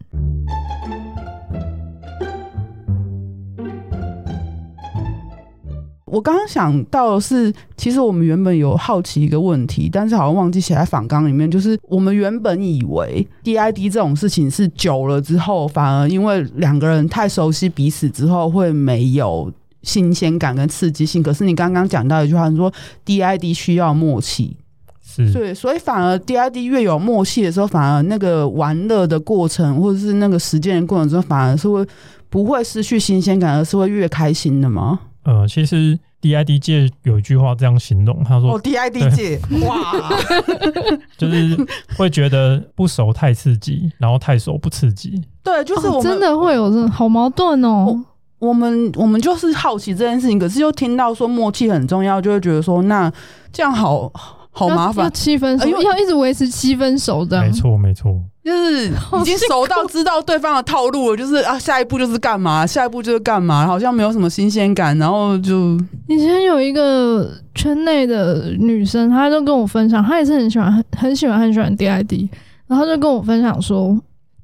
[6.07, 11.51] 我刚刚想到的是，其实我们原本有好奇一个问题，但是好像忘记写在访纲里面。
[11.51, 19.51] 就是我们原本以为 DID 这种事情是久了之后，反而因为两个人太熟悉彼此之后，会没有
[19.83, 21.21] 新鲜感跟刺激性。
[21.21, 22.71] 可是你刚刚讲到一句话，你说
[23.05, 24.55] DID 需要默契，
[25.03, 31.85] 是对，所以反而 DID 越有默契的时候，反而那个玩乐的过程，或者是那个实践的过程中，反而是会
[32.29, 35.01] 不会失去新鲜感，而是会越开心的吗？
[35.27, 39.91] 呃，其实 DID 界有一句话这样形容，他说：“哦，DID 界， 哇，
[41.19, 41.57] 就是
[41.97, 48.05] 会觉得不熟太刺激，然后太熟不刺激。”对，就是我们、哦、真的会有这好矛盾哦。
[48.39, 53.11] 我们我们就是好奇这件事情，可是又听到说默契很重要，就会觉得说那
[53.51, 54.09] 这样好
[54.57, 57.45] 好麻烦，七分熟，因为要一直维持七分熟这样。
[57.45, 58.19] 没错，没错。
[58.43, 65.77] 就是已经熟到知道对方的套路了，就是啊，下一步就是干嘛，下一步就是干嘛，好像没有什么新鲜感，然后就
[66.07, 72.29] 以前有一个圈内的女生，她就跟我分享，她也是很喜欢很很喜欢很喜欢 DID，
[72.67, 73.99] 然后就跟我分享说，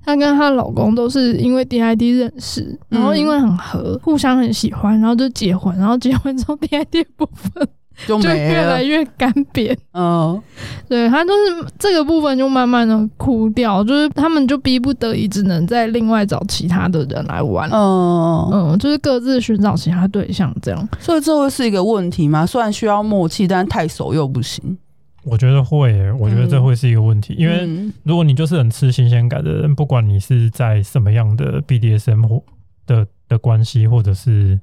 [0.05, 7.65] 她跟她老公都是因为 DID 认识，然后因为很合，互相很喜欢，然后就结婚，然后结婚之后 DID 不分。
[8.07, 10.41] 就，就越来越干瘪，嗯，
[10.89, 20.89] 对，他就是这个部分就慢慢的枯掉，就是他们就逼不得已只能再另外找其他的人来玩，嗯嗯，就是各自寻找其他对象这样。
[20.99, 22.45] 所以这会是一个问题吗？
[22.45, 24.77] 虽然需要默契，但太熟又不行。
[25.23, 32.43] 我觉得会、欸，我觉得这会是一个问题，嗯、因为如果你就是很吃新鲜感的人，不管你是在什么样的 BDSM 或
[32.85, 34.59] 的的关系，或者是。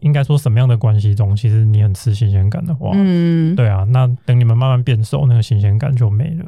[0.00, 6.44] 应该说什么样的关系中，其实你很吃新鲜感的话，嗯，对啊，那等你们慢慢变熟，那个新鲜感就没了。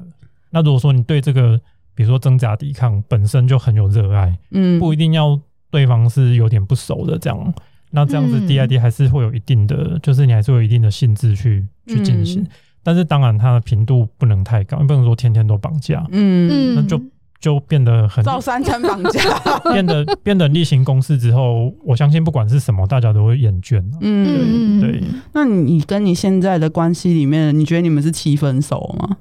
[0.51, 1.61] 那如果说你对这个，
[1.95, 7.55] 比如说挣扎抵抗本身就很有热爱，嗯，不一定要对方是有点不熟的这样，
[7.91, 12.49] 那这样子 DID 还是会有一定的，嗯、就是你还是会有一定的兴致去去进行，嗯、
[12.83, 17.01] 但是当然它的频度不能太高，你不能说天天都绑架，嗯，那就
[17.41, 19.21] 就变得很造三餐绑架，
[19.73, 23.83] 变得变得例行公事之后，我相信不管是什么，大家都会厌倦。
[24.01, 25.03] 嗯，对。
[25.33, 29.17] 那你跟你现在的关系里面，你觉得你们是七分熟吗？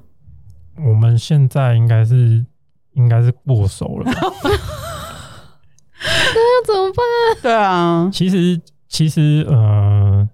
[0.84, 2.44] 我们现在应该是
[2.94, 4.10] 应该是过熟了。
[6.00, 7.42] 那要怎么办？
[7.42, 10.28] 对啊，其实其实呃。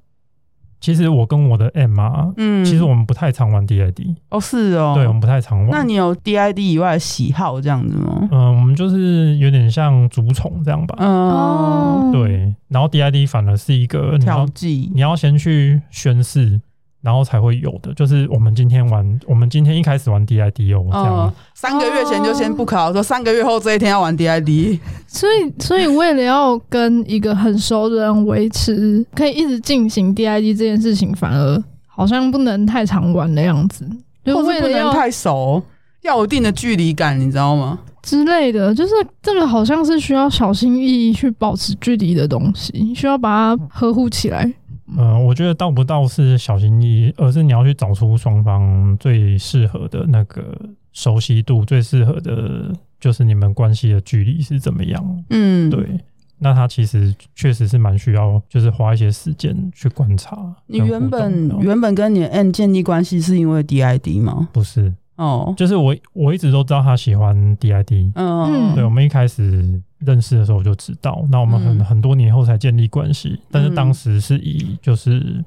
[0.84, 5.70] 其实我跟我的 M 啊，嗯，其实我们不太常玩 DID 哦，是哦，对，我们不太常玩。
[5.70, 8.28] 那你有 DID 以外的喜好这样子吗？
[8.30, 10.94] 嗯，我们就是有点像竹虫这样吧。
[10.98, 16.60] 哦，对，然后 DID 反而是一个调剂，你要先去宣誓。
[17.04, 33.86] 然后才会有的，就是我们今天玩，我们今天一开始玩 DID 哦，这样、哦、三个月前就先不考，说三个月后这一天要玩 DID，所以所以为了要跟一个很熟的人维持可以一直进行 DID 这件事情，反而好像不能太常玩的样子，
[34.24, 35.62] 就为了或是不能太熟，
[36.00, 37.80] 要有一定的距离感，你知道吗？
[38.02, 38.92] 之类的，就是
[39.22, 44.50] 这个好像是需要小心翼翼去保持距离的东西，需要把它呵护起来。
[44.86, 50.56] 嗯、呃，我觉得到不到是小心翼翼，而是你要去找出双方最适合的那个
[50.92, 55.24] 熟悉度，最适合的就是你们关系的距离是怎么样。
[55.30, 56.00] 嗯，对。
[56.38, 60.36] 那他其实确实是蛮需要，就是花一些时间去观察。
[60.66, 64.48] 你原本原本跟你的 N 建立关系是因为 DID 吗？
[64.52, 64.92] 不是。
[65.16, 68.12] 哦，就是我我一直都知道他喜欢 DID。
[68.14, 69.82] 嗯，对，我们一开始。
[70.04, 75.42] 认识的时候我就知道，那我们很很多年后才建立关系，嗯、但是当时是以就是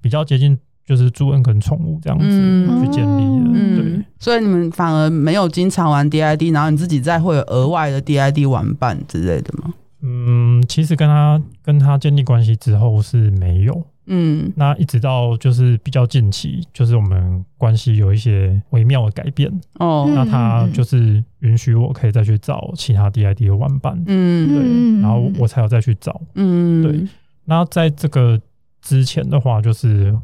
[0.00, 4.04] 比较接近，就是主人跟宠物这样子去建立的，嗯、对。
[4.20, 9.74] 所以你们反而没有经常玩 DID，然后你自己再会有额外的 DID 玩伴之类的吗？
[10.02, 13.84] 嗯，其实跟他跟他建立关系之后是没有。
[14.06, 19.50] 嗯，那一直到就是比较近期，就是我们关系有一些微妙的改变
[19.80, 20.06] 哦。
[20.14, 27.08] 那他就是允许我可以再去找其他 DID 的玩伴，嗯，对，然后我才有再去找，嗯，对。
[27.44, 28.40] 那在这个
[28.80, 30.16] 之前的话，就是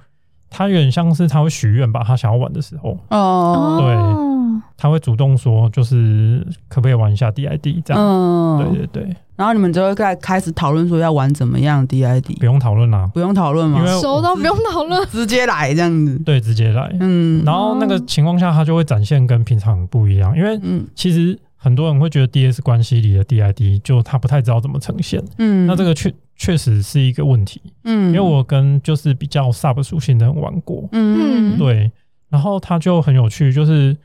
[0.50, 9.16] 他有点像是他会许愿吧，他想要玩的时候，哦，对，他会主动说，就是可不可以玩一下 DID 这样，嗯，对对对。
[9.42, 13.80] 然后你们就会在开始讨论说要玩怎么样 DID，不用讨论啦，不用讨论吗？
[13.80, 16.16] 因为熟都不用讨论，直接来这样子。
[16.20, 16.96] 对，直接来。
[17.00, 20.60] 嗯，然后那个情况下，他就会展现跟平常不一样，因为
[20.94, 25.20] 其实很多人会觉得 DS 关系里的 DID 就他不太知道怎么呈现。
[25.38, 27.60] 嗯，那这个确确实是一个问题。
[27.82, 30.88] 嗯，因为我跟就是比较 Sub 属性的人玩过。
[30.92, 31.90] 嗯，对。
[32.30, 33.96] 然后他就很有趣，就是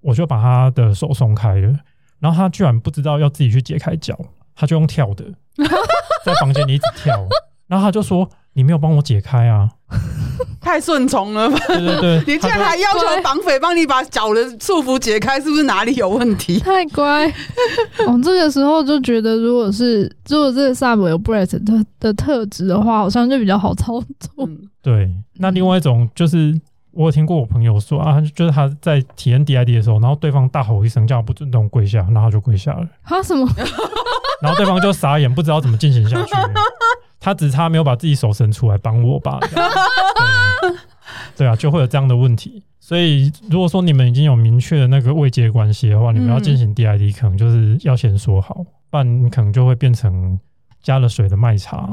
[0.00, 1.74] 我就把他的手松开了，
[2.20, 4.16] 然后他居然不知道要自己去解开脚。
[4.54, 5.24] 他就用跳的，
[6.24, 7.26] 在房间里一直跳，
[7.66, 9.68] 然后他就说：“你没有帮我解开啊，
[10.60, 16.58] 太顺从了吧？”对对对， 你竟然还要求绑匪帮你把脚的束缚解开，是不是哪里有问题？
[16.60, 17.26] 太乖。
[18.06, 24.48] 哦，这个时候就觉得，如果是如果这个 Sub 有 Brett 的的特质的话，好像就比较好操作。
[24.82, 26.58] 对，那另外一种就是。
[26.94, 32.86] 我有听过我朋友说啊，就是他在体验 DID 的时候，然后对方大吼一声叫他不准动跪下，然后他就跪下了。
[33.04, 33.48] 他什么？
[34.42, 36.32] 然后对方就傻眼，不知道怎么进行下去。
[37.20, 39.38] 他只差没有把自己手伸出来帮我吧。
[39.40, 40.76] 对，
[41.38, 42.62] 对啊，就会有这样的问题。
[42.78, 50.38] 所以如果说你们已经有明确的那个位接关系的话，你们要进行 DID，可能就是要先说好，不然你可能就会变成
[50.82, 51.88] 加了水的麦茶，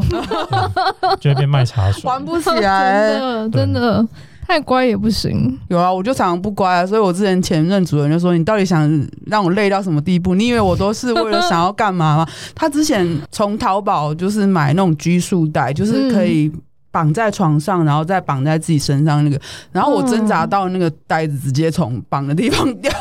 [1.21, 3.07] 就会变麦茶水，玩不起来，
[3.47, 4.07] 真的，真的。
[4.51, 10.35] 太乖也不行，有啊，我就常常不乖啊，所以我之前前任主人就说：“你到底想让我累到什么地步？
[10.35, 16.51] 你以为我都是为了想要干嘛吗？” 他之前从淘宝就是买那种拘束带，就是可以
[16.91, 19.39] 绑在床上，然后再绑在自己身上那个，
[19.71, 22.91] 然后我挣扎到那个带子直接从绑的地方掉，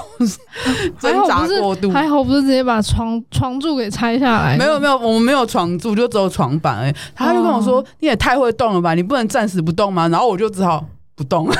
[1.00, 4.56] 挣扎过度，还好不是直接把床床柱给拆下来。
[4.56, 6.94] 没有没有，我们没有床柱，就只有床板哎。
[7.12, 10.86] 他就跟我说：“你也太会动了吧，你不能暂时不动吗？”然后我就只好。
[11.20, 11.58] 不动， 看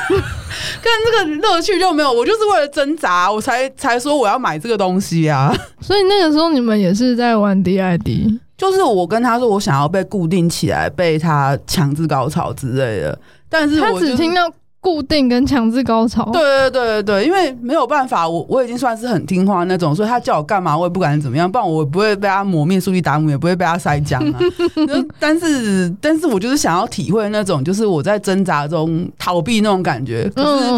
[1.05, 2.11] 这个乐趣就没有。
[2.11, 5.55] 我就是为了挣扎，我才才说我要买这个东西啊。
[5.83, 13.19] 所以那个时候你们也是在玩 DID，就是我跟他说我想要被固定起来，被他强制高潮之类的。
[13.51, 14.51] 但是我、就是、他只听到。
[14.83, 24.41] 固定跟强制高潮，对对对对对，因为没有办法，我我已经算是很听话那种，所以他叫我干嘛，我也不管怎么样，不然我不会被他抹面速力达姆，也不会被他塞浆啊。
[25.20, 30.31] 但是，但是我就是想要体会那种，就是我在挣扎中逃避那种感觉。
[30.35, 30.70] 可是，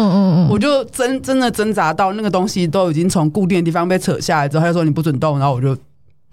[0.49, 5.75] 我就真真的挣扎到那个东西都已经从固定的地方被扯下来之后，他就说你不准动，然后我就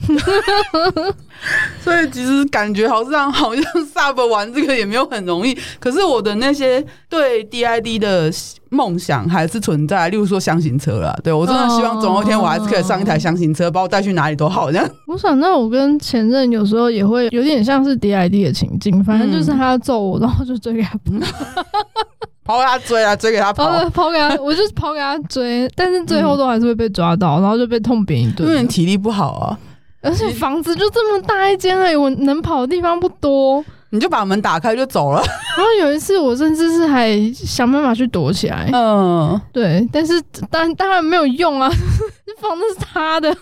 [1.80, 3.62] 所以其实感觉好像好像
[3.94, 5.56] Sub 玩这个也没有很容易。
[5.78, 8.30] 可是我的那些对 DID 的
[8.70, 11.16] 梦想还是存在，例如说箱型车啦。
[11.22, 14.88] 对，我真的希望总有一天我还是可以上一台箱型车，把我带去哪里都好这样。
[15.06, 20.98] 我想那我跟前任有时候也会有点像是 DID 的情境，反正就是他要揍我，然后就追给他
[22.44, 28.48] 跑给他追啊，追给他跑，跑给他，我就跑给他追，但是最后都还是会被抓到，然后就被痛扁一顿。
[28.48, 29.58] 因为你体力不好啊。
[30.02, 35.20] 而且房子就这么大一间而已，我能跑的地方不多，你就把门打开就走了。
[35.56, 38.70] 然后有一次，我甚至是还想办法去躲起来。
[38.72, 40.20] 嗯，对，但是
[40.50, 41.68] 当当然没有用啊，
[42.40, 43.34] 房子是他的，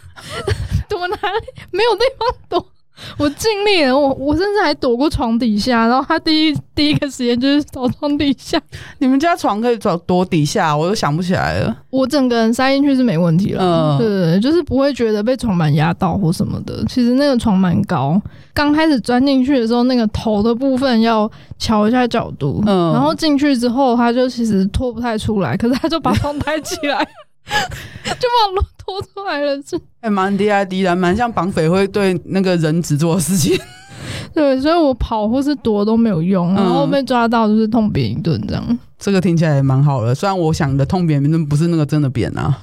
[0.89, 1.47] 躲哪里？
[1.71, 2.67] 没有地方躲。
[3.17, 8.61] 我尽力了，我我甚至还躲过床底下，然后他第一第一个时间就是躲床底下。
[8.99, 11.77] 你们家床可以找躲底下，我都想不起来了。
[11.91, 16.85] 我整个人塞进去是没问题了，嗯，对就是不会觉得被床板压到或什么的。
[16.89, 18.21] 其实那个床蛮高，
[18.53, 27.09] 刚开始钻进去的时候，那个头的部分要调一下角度，嗯，然后进去之后，他就其实拖不太出来，可是他就把床抬起来。
[28.05, 33.59] 就把我拖出来了，是还蛮 DID 的，蛮像绑匪会对那个人质做的事情。
[34.33, 38.79] 对，所以我跑或是躲都没有用，然后被抓到就是痛扁一顿这样、嗯。
[38.99, 42.59] 这个听起来也蛮好的，虽然我想的痛扁扁不是那个真的扁啊。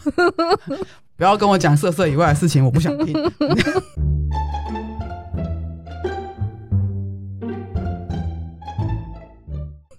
[1.18, 3.14] 不要跟我讲色色以外的事情，我不想听。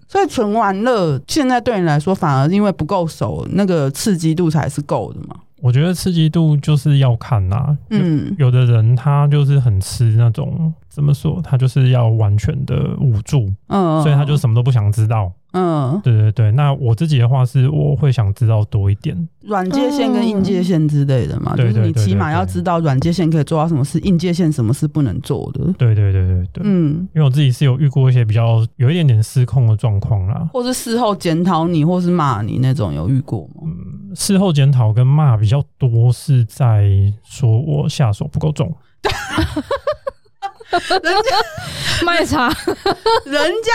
[0.07, 5.35] 所以纯玩乐现在对你来说，反而因为不够熟，那个刺激度才是够的嘛？
[5.67, 15.29] 我觉得刺激度就是要看呐、啊，嗯，有的人他就是很吃那种，怎么说，他就是要完全的捂住，嗯，所以他就什么都不想知道。
[15.53, 19.17] 嗯，对对对，那我自己的话是，我会想知道多一点。
[19.41, 25.63] 软界线跟硬界线之类的嘛，就是你起码要知道软界线可以做到什么事，硬界线什么事不能做的。
[25.77, 33.63] 对对对对对，嗯，因为我自己是有遇过一些比较有一点点失控的状况啦，或是事后检讨你，或是骂你那种，有遇过吗？
[33.63, 36.89] 嗯，事后检讨跟骂比较多是在
[37.23, 38.71] 说我下手不够重。
[40.69, 42.47] 人 家卖茶，
[43.25, 43.71] 人家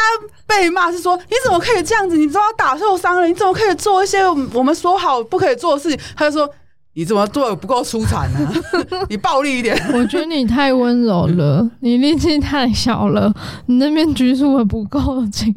[0.47, 2.17] 被骂是说，你怎么可以这样子？
[2.17, 4.23] 你知道打受伤了，你怎么可以做一些
[4.53, 5.99] 我们说好不可以做的事情？
[6.15, 6.49] 他就说，
[6.95, 8.53] 你怎么做的不够出彩呢？
[9.09, 9.75] 你暴力一点。
[9.95, 13.33] 我觉得你太温柔了，你力气太小了，
[13.67, 15.55] 你那边拘束的不够紧。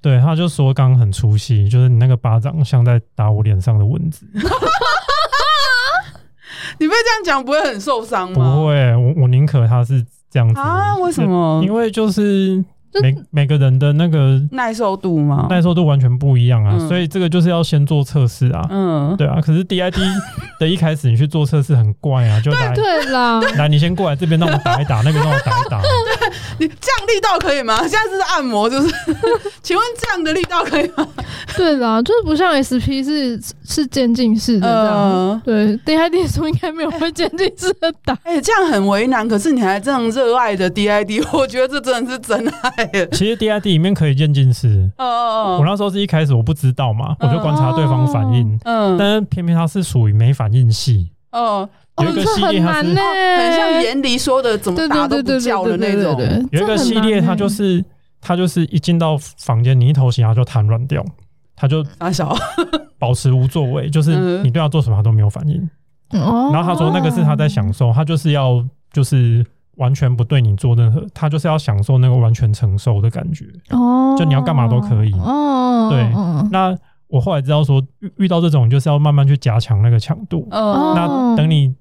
[0.00, 4.24] 对，他就说刚刚很出戏，就是你那个巴掌像在打我脸上的蚊子。
[6.80, 8.54] 你被这样讲不会很受伤吗？
[8.54, 10.04] 不会，我我宁可他是。
[10.30, 10.96] 这样子啊？
[10.98, 11.60] 为什么？
[11.64, 12.62] 因为就是
[13.02, 18.66] 每每个人的那个耐受度吗，耐受度完全不一样啊，所以这个就是要先做测试啊。
[18.70, 19.40] 嗯，对啊。
[19.40, 19.98] 可是 DID
[20.58, 25.80] 的一开始你去做测试很怪啊，就来对啦， 来你先过来这边让我打一打，那边让我打一打。
[25.82, 25.88] 对
[26.58, 27.78] 你这样力道可以吗？
[27.82, 28.92] 现在是按摩，就是，
[29.62, 31.06] 请问这样的力道可以吗？
[31.56, 34.96] 对啦，就是不像 SP 是是渐进式的这样。
[34.96, 38.12] 呃、对，DID 说应该没有会渐进式的打。
[38.24, 39.26] 哎、欸，这样很为难。
[39.28, 42.77] 可是你还这样热爱的 DID，我觉得这真的是真爱。
[43.12, 44.90] 其实 DID 里面可以渐进式。
[44.98, 45.58] 哦哦哦。
[45.58, 48.58] 我那时候是一开始我不知道嘛，我就观察对方反应。
[48.64, 48.96] 嗯。
[48.96, 51.10] 但是偏偏它是属于没反应系。
[51.32, 51.68] 哦。
[52.00, 53.02] 有一个系列，它是、哦、
[53.38, 56.16] 很像严离说的，怎么打都不叫的那种。
[56.52, 57.84] 有一个系列，它就是
[58.20, 61.04] 它就是一进到房间，你一头洗，它就瘫软掉，
[61.56, 61.84] 它就
[63.00, 65.60] 保持无作为，就是你对它做什么，它都没有反应。
[66.10, 66.50] 哦。
[66.52, 69.44] 然后他说，那个是他在享受，他就是要就是
[69.78, 73.46] 完全不对你做任何，他就是要享受那个完全承受的感觉。
[73.70, 74.14] 哦。
[74.18, 75.12] 就你要干嘛都可以。
[75.14, 75.88] 哦。
[75.90, 76.04] 对。
[76.52, 76.76] 那
[77.08, 80.46] 我后来知道说，遇遇到这种，就是要慢慢去加强那个强度。
[80.50, 80.92] 哦。
[80.94, 81.74] 那等你。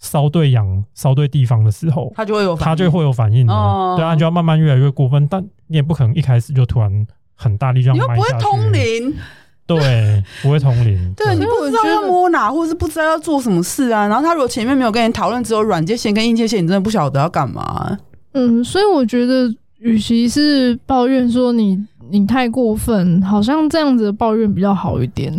[0.00, 3.54] 烧对氧、烧对地方的时候，它就会有它就会有反应的。
[3.54, 7.96] 哦、对啊，就要慢慢越来越过分，但你也不可能一开始就突然很大力这样。
[7.96, 9.14] 你又不会通灵，
[9.66, 10.98] 对，不会通灵。
[11.16, 14.06] 对，你不知道要摸哪，或者是不知道要做什么事啊。
[14.06, 17.96] 然后他如果前面没有跟你讨论，只有软界线跟硬界线，你真的不晓得要干嘛。
[18.32, 21.78] 嗯，所以我觉得，与其是抱怨说你
[22.10, 25.32] 你太过分，好像这样子的抱怨比较好一点，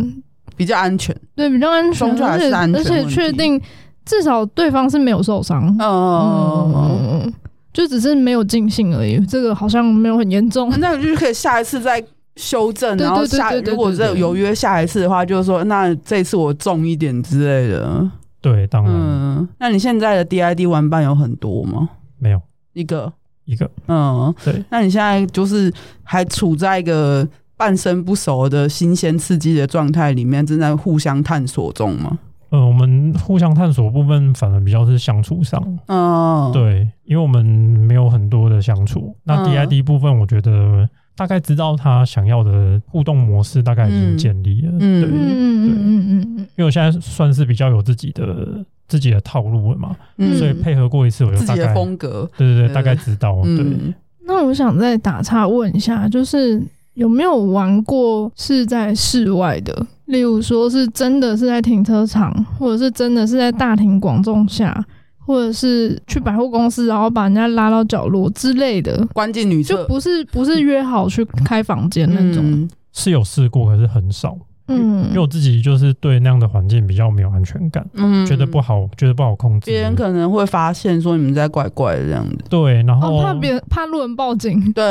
[0.56, 1.14] 比较安全。
[1.34, 3.60] 对，比较安全，而且而且确定。
[4.08, 7.34] 至少对方是没有受伤，嗯嗯嗯，
[7.72, 9.18] 就只是没有尽兴而已。
[9.26, 12.00] 这个好像没有很严重， 那个就是可以下一次再
[12.36, 18.08] 修正，然后下如果再有约下一次的话，就是说那这次我重一点之类的。
[18.40, 18.92] 对，当然。
[18.94, 21.88] 嗯，那你现在的 DID 玩伴有很多吗？
[22.18, 22.40] 没有，
[22.74, 23.12] 一个
[23.44, 23.68] 一个。
[23.88, 24.62] 嗯，对。
[24.70, 25.72] 那你现在就是
[26.04, 27.26] 还处在一个
[27.56, 32.18] 半生不熟的新鲜刺激的状态里面，正在互相探索中吗？
[32.50, 39.16] 呃，我们互相探索部分反而比较是相处上，嗯，对，因为我们没有很多的相处。
[39.24, 44.72] 那 DID 部分，我觉得大概知道他想要的互动模式，大概已经建立了。
[44.78, 53.40] 嗯、对，嗯嗯嗯嗯嗯，因为我现在算是比较有自己的自己的套路了嘛，嗯、所以配合过一次，我就大概自己的风格，对对对，大概知道。
[53.42, 53.94] 对，嗯、
[54.26, 56.62] 那我想再打岔问一下，就是
[56.94, 59.86] 有没有玩过是在室外的？
[60.06, 64.84] 例如说，是真的是在停车场，或者是真的是在大庭广众下，
[65.26, 72.42] 或者是去百货公司，然后把人家拉到角落之类的，关进女厕，就不是不是约好去开房间那种。
[72.44, 74.38] 嗯、是有试过，可是很少。
[74.68, 79.70] 嗯，因为我自己就是对那样的环境比较没有安全感，嗯，觉得不好，觉得不好控制。
[79.70, 82.38] 别人可能会发现说你们在怪怪的这样子。
[82.48, 84.72] 对，然后、哦、怕别人怕路人报警。
[84.72, 84.84] 对，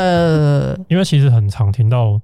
[0.87, 2.19] 因为其实很常听到。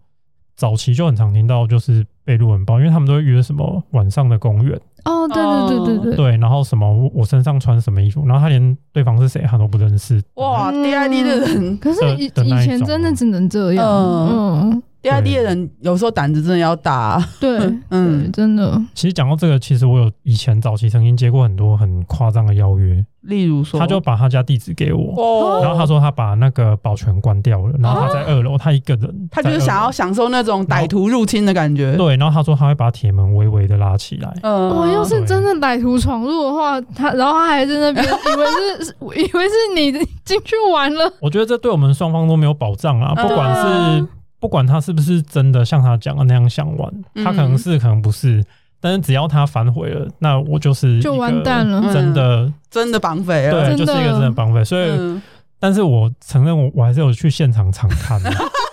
[0.57, 10.22] 早期就很常听到，就是被路人报，因为他们都会约什么晚上的公园哦，对对对对对，对，然后什么我身上穿什么衣服，然后他连对方是谁他都不认识。
[10.36, 14.84] 哇，DID 的人，可是以以前真的只能这样，嗯。
[15.02, 18.80] DID 的人有时候胆子真的要大， 对，嗯，真的。
[18.93, 31.95] 其实讲到这个，其实我有以前早期曾经接过很多很夸张的邀约，例如说，他就把他家地址给我，然后他说他把那个保全关掉了，然后他在二楼，他一个人，他就是想要享受那种歹徒入侵的感觉。
[31.97, 34.32] 对，然后他说他会把铁门微微的拉起来。
[34.43, 38.45] 嗯，我要是真的歹徒闯入的话，他然后他还在那边，以为
[38.86, 39.91] 是以为是你
[40.24, 41.12] 进去玩了。
[41.20, 44.08] 我觉得这对我们双方都没有保障啊，不管是。
[44.42, 46.92] 不管他是不是真的像他讲的那样想玩，
[47.24, 48.44] 他可能是可能不是，
[48.82, 54.66] 但是只要他反悔了，那我就是就完蛋了，真的真的绑匪了，对，就是一个真的绑匪。
[54.66, 55.22] 所以，
[55.60, 58.20] 但是我承认我我还是有去现场常看，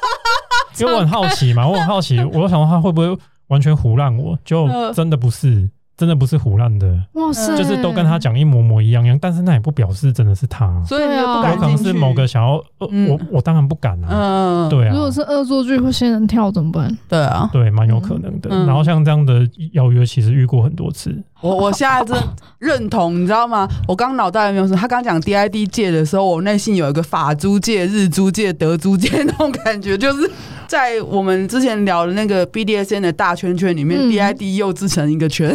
[0.80, 5.70] 因为我很好奇嘛，我很好奇，我就想说他会不会完全胡乱我，就真的不是。
[5.98, 11.54] 真的不是胡乱的，哇塞，就是都跟他讲一模模一样样，但是那也不表示真的是他，所以不敢。
[11.54, 14.92] 有可能是某个想要，我我当然不敢啊，嗯，对啊。
[14.94, 16.96] 如果是恶作剧或仙人跳怎么办？
[17.08, 18.48] 对啊，对，蛮有可能的。
[18.64, 21.20] 然后像这样的邀约，其实遇过很多次。
[21.40, 22.16] 我我现在真
[22.58, 23.68] 认同，你知道吗？
[23.86, 30.30] 我刚脑袋里面有说，他刚讲 DID 界的时候，我内心有一个法租界、日租界、德租界那种感觉，就是。
[30.68, 35.50] 在我们之前聊的那个 BDSN 的大圈圈里面，嗯，DID 又制成一个圈。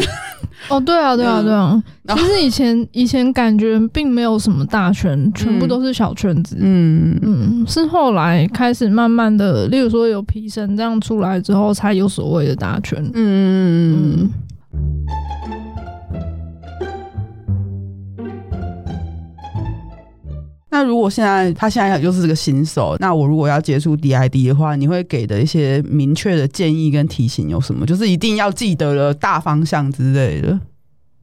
[0.68, 1.80] 哦，对啊，对啊，对啊。
[2.16, 6.56] 其实以前以前感觉并没有什么大圈，全部都是小圈子。
[6.58, 13.00] 嗯嗯，是后来开始慢慢的，例如说有皮神这样出来之后，才有所谓的大圈。
[13.14, 15.53] 嗯嗯嗯。
[20.74, 27.86] 那如果现在他现在又是这个新手，那我如果要接触 DID 的话，你会给的一些明确的建议跟提醒有什么？
[27.86, 30.58] 就是一定要记得了大方向之类的。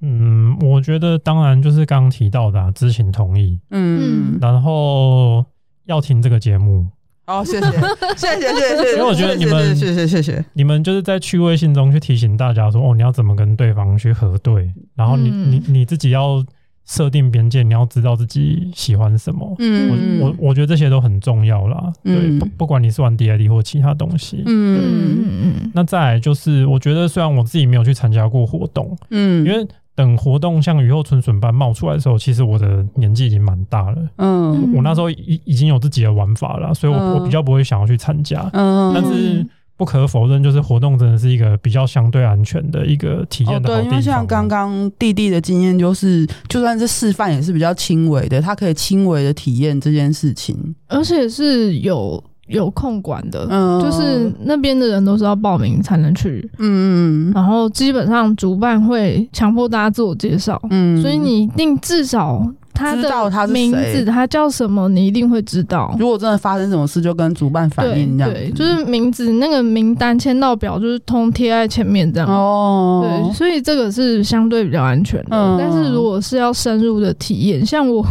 [0.01, 3.59] 嗯，我觉得当然就是刚刚提到的啊，知情同意。
[3.71, 5.45] 嗯，然后
[5.85, 6.87] 要听这个节目。
[7.25, 7.71] 好，谢谢，
[8.15, 8.91] 谢谢，谢谢。
[8.93, 10.45] 因为我觉得你们，谢谢，谢谢。
[10.53, 16.41] 你们就是在趣味性中去提醒大家说，哦，你要怎么跟对方去核对，然后你你你自己要。
[16.85, 19.55] 设定边界，你要知道自己喜欢什么。
[19.59, 21.93] 嗯，我我我觉得这些都很重要啦。
[22.03, 24.43] 嗯、对，不不管你是玩 DID 或其他东西。
[24.45, 25.71] 嗯嗯嗯。
[25.73, 29.65] 那再来就是，我觉得虽然我自己没有去参加过活动，嗯，因为
[29.95, 33.97] 等活动像雨后春笋般冒出来的时候，其实我的年纪已经蛮大了。
[34.17, 38.49] 嗯，我那时候已已经有自己的玩法了，所以我我比较不会想要去参加。
[38.53, 39.45] 嗯，但是。
[39.81, 50.55] 不可否认，就是活动真的是一个比较相对安全的一个体验的对，因为像刚刚弟弟的经验，就是就算是示范也是比较轻微的，他可以轻微的体验这件事情，
[50.87, 62.47] 而且是有有控管的，嗯，就是那边的人都是要报名才能去，嗯嗯，然后基本上主办会强迫大家自我介绍，嗯，所以你一定至少。
[62.73, 64.87] 他的名字，他叫什么？
[64.89, 65.95] 你一定会知道。
[65.99, 68.33] 如果真的发生什么事，就跟主办反映这样。
[68.33, 72.29] 对，就是名字那个名单签到表，就是通贴在前面这样。
[72.29, 75.29] 哦，对，所以这个是相对比较安全的。
[75.31, 78.05] 嗯，但是如果是要深入的体验，像我。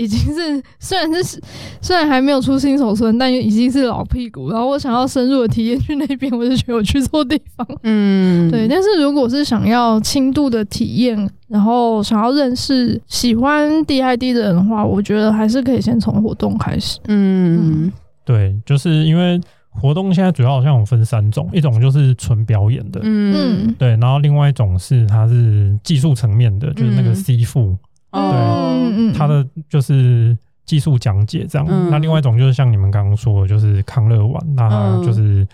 [0.00, 1.38] 已经是虽然是
[1.82, 4.50] 虽然还没有出新手村，但已经是老屁股。
[4.50, 7.66] 然后我想要深入的体验去那边，我就觉得我去错地方。
[7.82, 8.66] 嗯，对。
[8.66, 16.98] 但是如果是想要轻度的体验，然后想要认识喜欢 DID 的人的话，我觉得还是可以先从活动开始。
[17.08, 17.92] 嗯，嗯
[18.24, 23.90] 对，就是因为活动现在主要好像有分三种，一种就是纯表演的，嗯，对。
[23.96, 27.76] 然后另外一种是它是技术层面的，就是那个 C 副。
[28.12, 31.90] 对，他的就是技术讲解这样。
[31.90, 35.46] 那另外一种就是像你们刚刚说的，就是康乐玩，那就是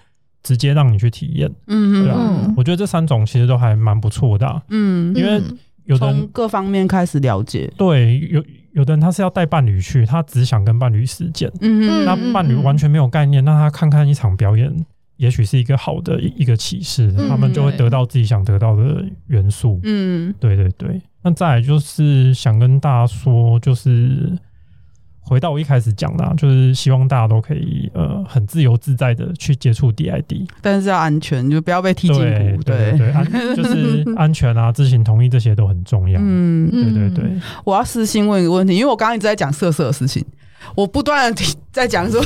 [0.43, 1.51] 直接让你去体验。
[1.67, 4.63] 嗯对啊，嗯我觉得这三种其实都还蛮不错的、啊。
[4.69, 5.43] 嗯，因为
[5.85, 7.73] 有的各方面开始了解。
[7.77, 11.51] 对，有有的人他是要带伴侣去，他只想跟伴侣实践。
[11.61, 14.71] 嗯，那伴侣完全没有概念，那他看看一场表演，
[15.17, 19.81] 也许是一个好的一个启示，嗯、他们就会得到自己想得到的元素。
[19.83, 21.01] 嗯，对对对。
[21.27, 24.39] 那再来就是想跟大家说，就是。
[25.29, 32.63] 回到我一开始讲的、啊，就是希望大家都可以呃很自由自在的去接触 DID，但是要安全，就不要被踢进谷。
[32.63, 36.21] 对对对，安就是 安全啊，知情同意这些都很重要。
[36.23, 37.25] 嗯，对对对。
[37.65, 40.25] 我要私信问一个问题，因为我刚刚一直在讲色色的事情，
[40.77, 42.23] 我不断的在讲说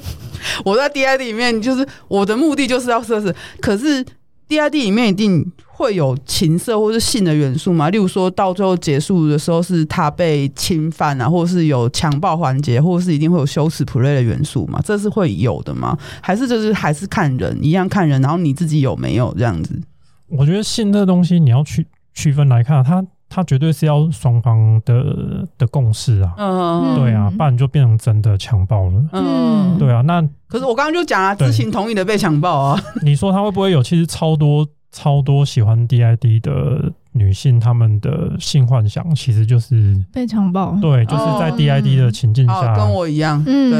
[0.64, 3.30] 我在 DID 里面，就是我的目的就是要色色，
[3.60, 4.02] 可是
[4.48, 5.52] DID 里面一定。
[5.78, 7.88] 会有情色或是性的元素吗？
[7.88, 14.80] 例如说到最后结束的时候，是他被侵犯啊，或是有强暴环节，或是一定会有羞耻 play 的元素吗？
[14.84, 15.96] 这是会有的吗？
[16.20, 19.80] 还是就是还是看人，一样看人，然后你自己有没有这样子？
[20.26, 23.06] 我觉得性这东西你要区区分来看，它。
[23.28, 33.82] 他绝对是要双方的的共识啊，嗯，对啊，不然就变成真的强暴了，嗯，对啊，那可是我刚刚就讲啊，知情同意的被强暴啊， 你说他会不会有？
[33.82, 43.70] 其实超多超多喜欢 DID 的女性，她们的性幻想其实就是被强暴，对，就是在 DID 的情境下，跟我一样，嗯，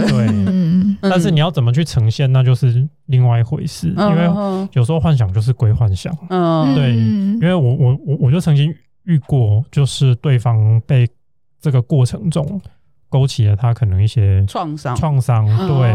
[1.01, 8.75] 对，但是你要怎么去呈现，那就是另外一回事，因为有时候幻想就是归幻想，嗯，对，因为我我我我就曾经。
[9.09, 11.09] 遇过，就是对方被
[11.59, 12.61] 这个过程中
[13.09, 15.89] 勾起了他可能一些创伤，创伤对，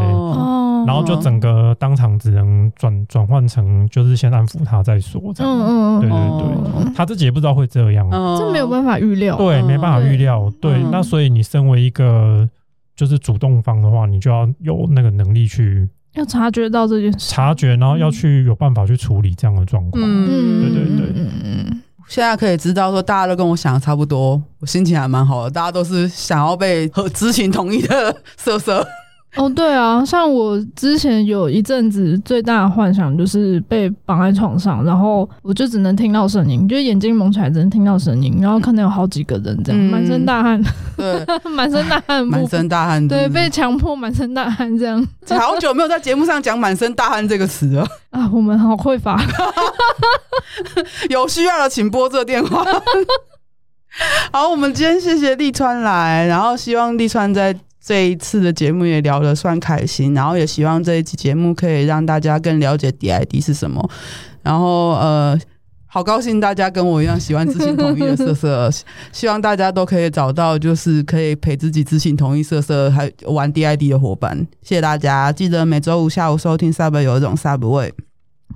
[0.88, 12.50] 然后就整个当场只能转转换成就是先安抚他再说，这样，嗯嗯，对对对，他自己也不知道会这样，这没有办法预料，对，没办法预料，对，那所以你身为一个
[12.96, 20.28] 就是主动方的话，你就要有那个能力去要察觉到这件事，察觉，然后要去有办法去处理这样的状况，嗯，
[20.62, 21.82] 对对对，嗯嗯。
[22.08, 25.50] 现在可以知道说，大家都跟我想的差不多，我心情还蛮好的。
[25.52, 28.86] 大家都是想要被和知情同意的色色。
[29.36, 40.64] 哦，对啊，像我之前有一阵子最大的幻想就是被绑在床上，然后我就只能听到声音，就眼睛蒙起来只能听到声音，然后可能有好几个人这样，满、嗯、身大汗，
[40.96, 45.04] 对，满身大汗， 满身大汗，对，被强迫满身大汗这样。
[45.30, 49.20] 好久没有在节目上讲“满身大汗”这个词了 啊，我们好匮乏，
[51.10, 52.64] 有需要的请拨这电话。
[54.32, 57.56] 好，我们今天谢谢立川来，然后希望立川在。
[57.86, 63.90] 这一次的节目也聊得算开心，然后也希望这一期节目可以让大家更了解 DID 是什么。
[64.42, 65.38] 然后呃，
[65.86, 68.70] 好高兴大家跟我一样喜欢知情同意的色色，
[69.12, 74.48] 希望大家都可以找到就是可以陪自己知情同意色色还玩 DID 的伙伴。
[74.62, 77.94] 谢谢大家，记得每周五下午收听 Sub 有一种 Sub 味。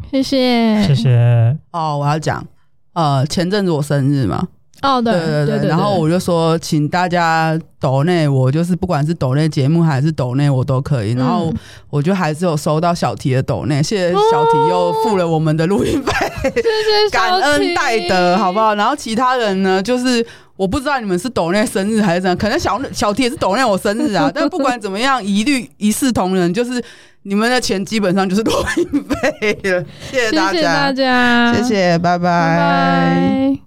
[0.10, 1.58] 谢谢，谢谢。
[1.72, 2.46] 哦，我要讲，
[2.94, 4.48] 呃，前阵子我生日嘛。
[4.82, 11.14] 哦，对对对，然后我就说，请大家抖内我，就是不管是抖内节目还是抖内我都可以。
[11.14, 11.52] 然后
[11.90, 16.14] 我就还是有收到小提的抖内，谢谢小提又付了我们的录音费，
[16.44, 18.76] 谢谢感恩戴德，好不好？
[18.76, 20.26] 然后其他人呢，就是
[20.56, 24.30] 我不知道你们是抖内生日还是怎样，可能小小提也是抖内我生日啊。
[24.36, 26.84] 但不管怎么样，一律一视同仁，就是
[27.24, 29.84] 你们的钱基本上就是录音费了。
[30.12, 32.20] 谢谢大家，谢谢大家，谢谢，拜拜。
[32.20, 33.67] 拜拜。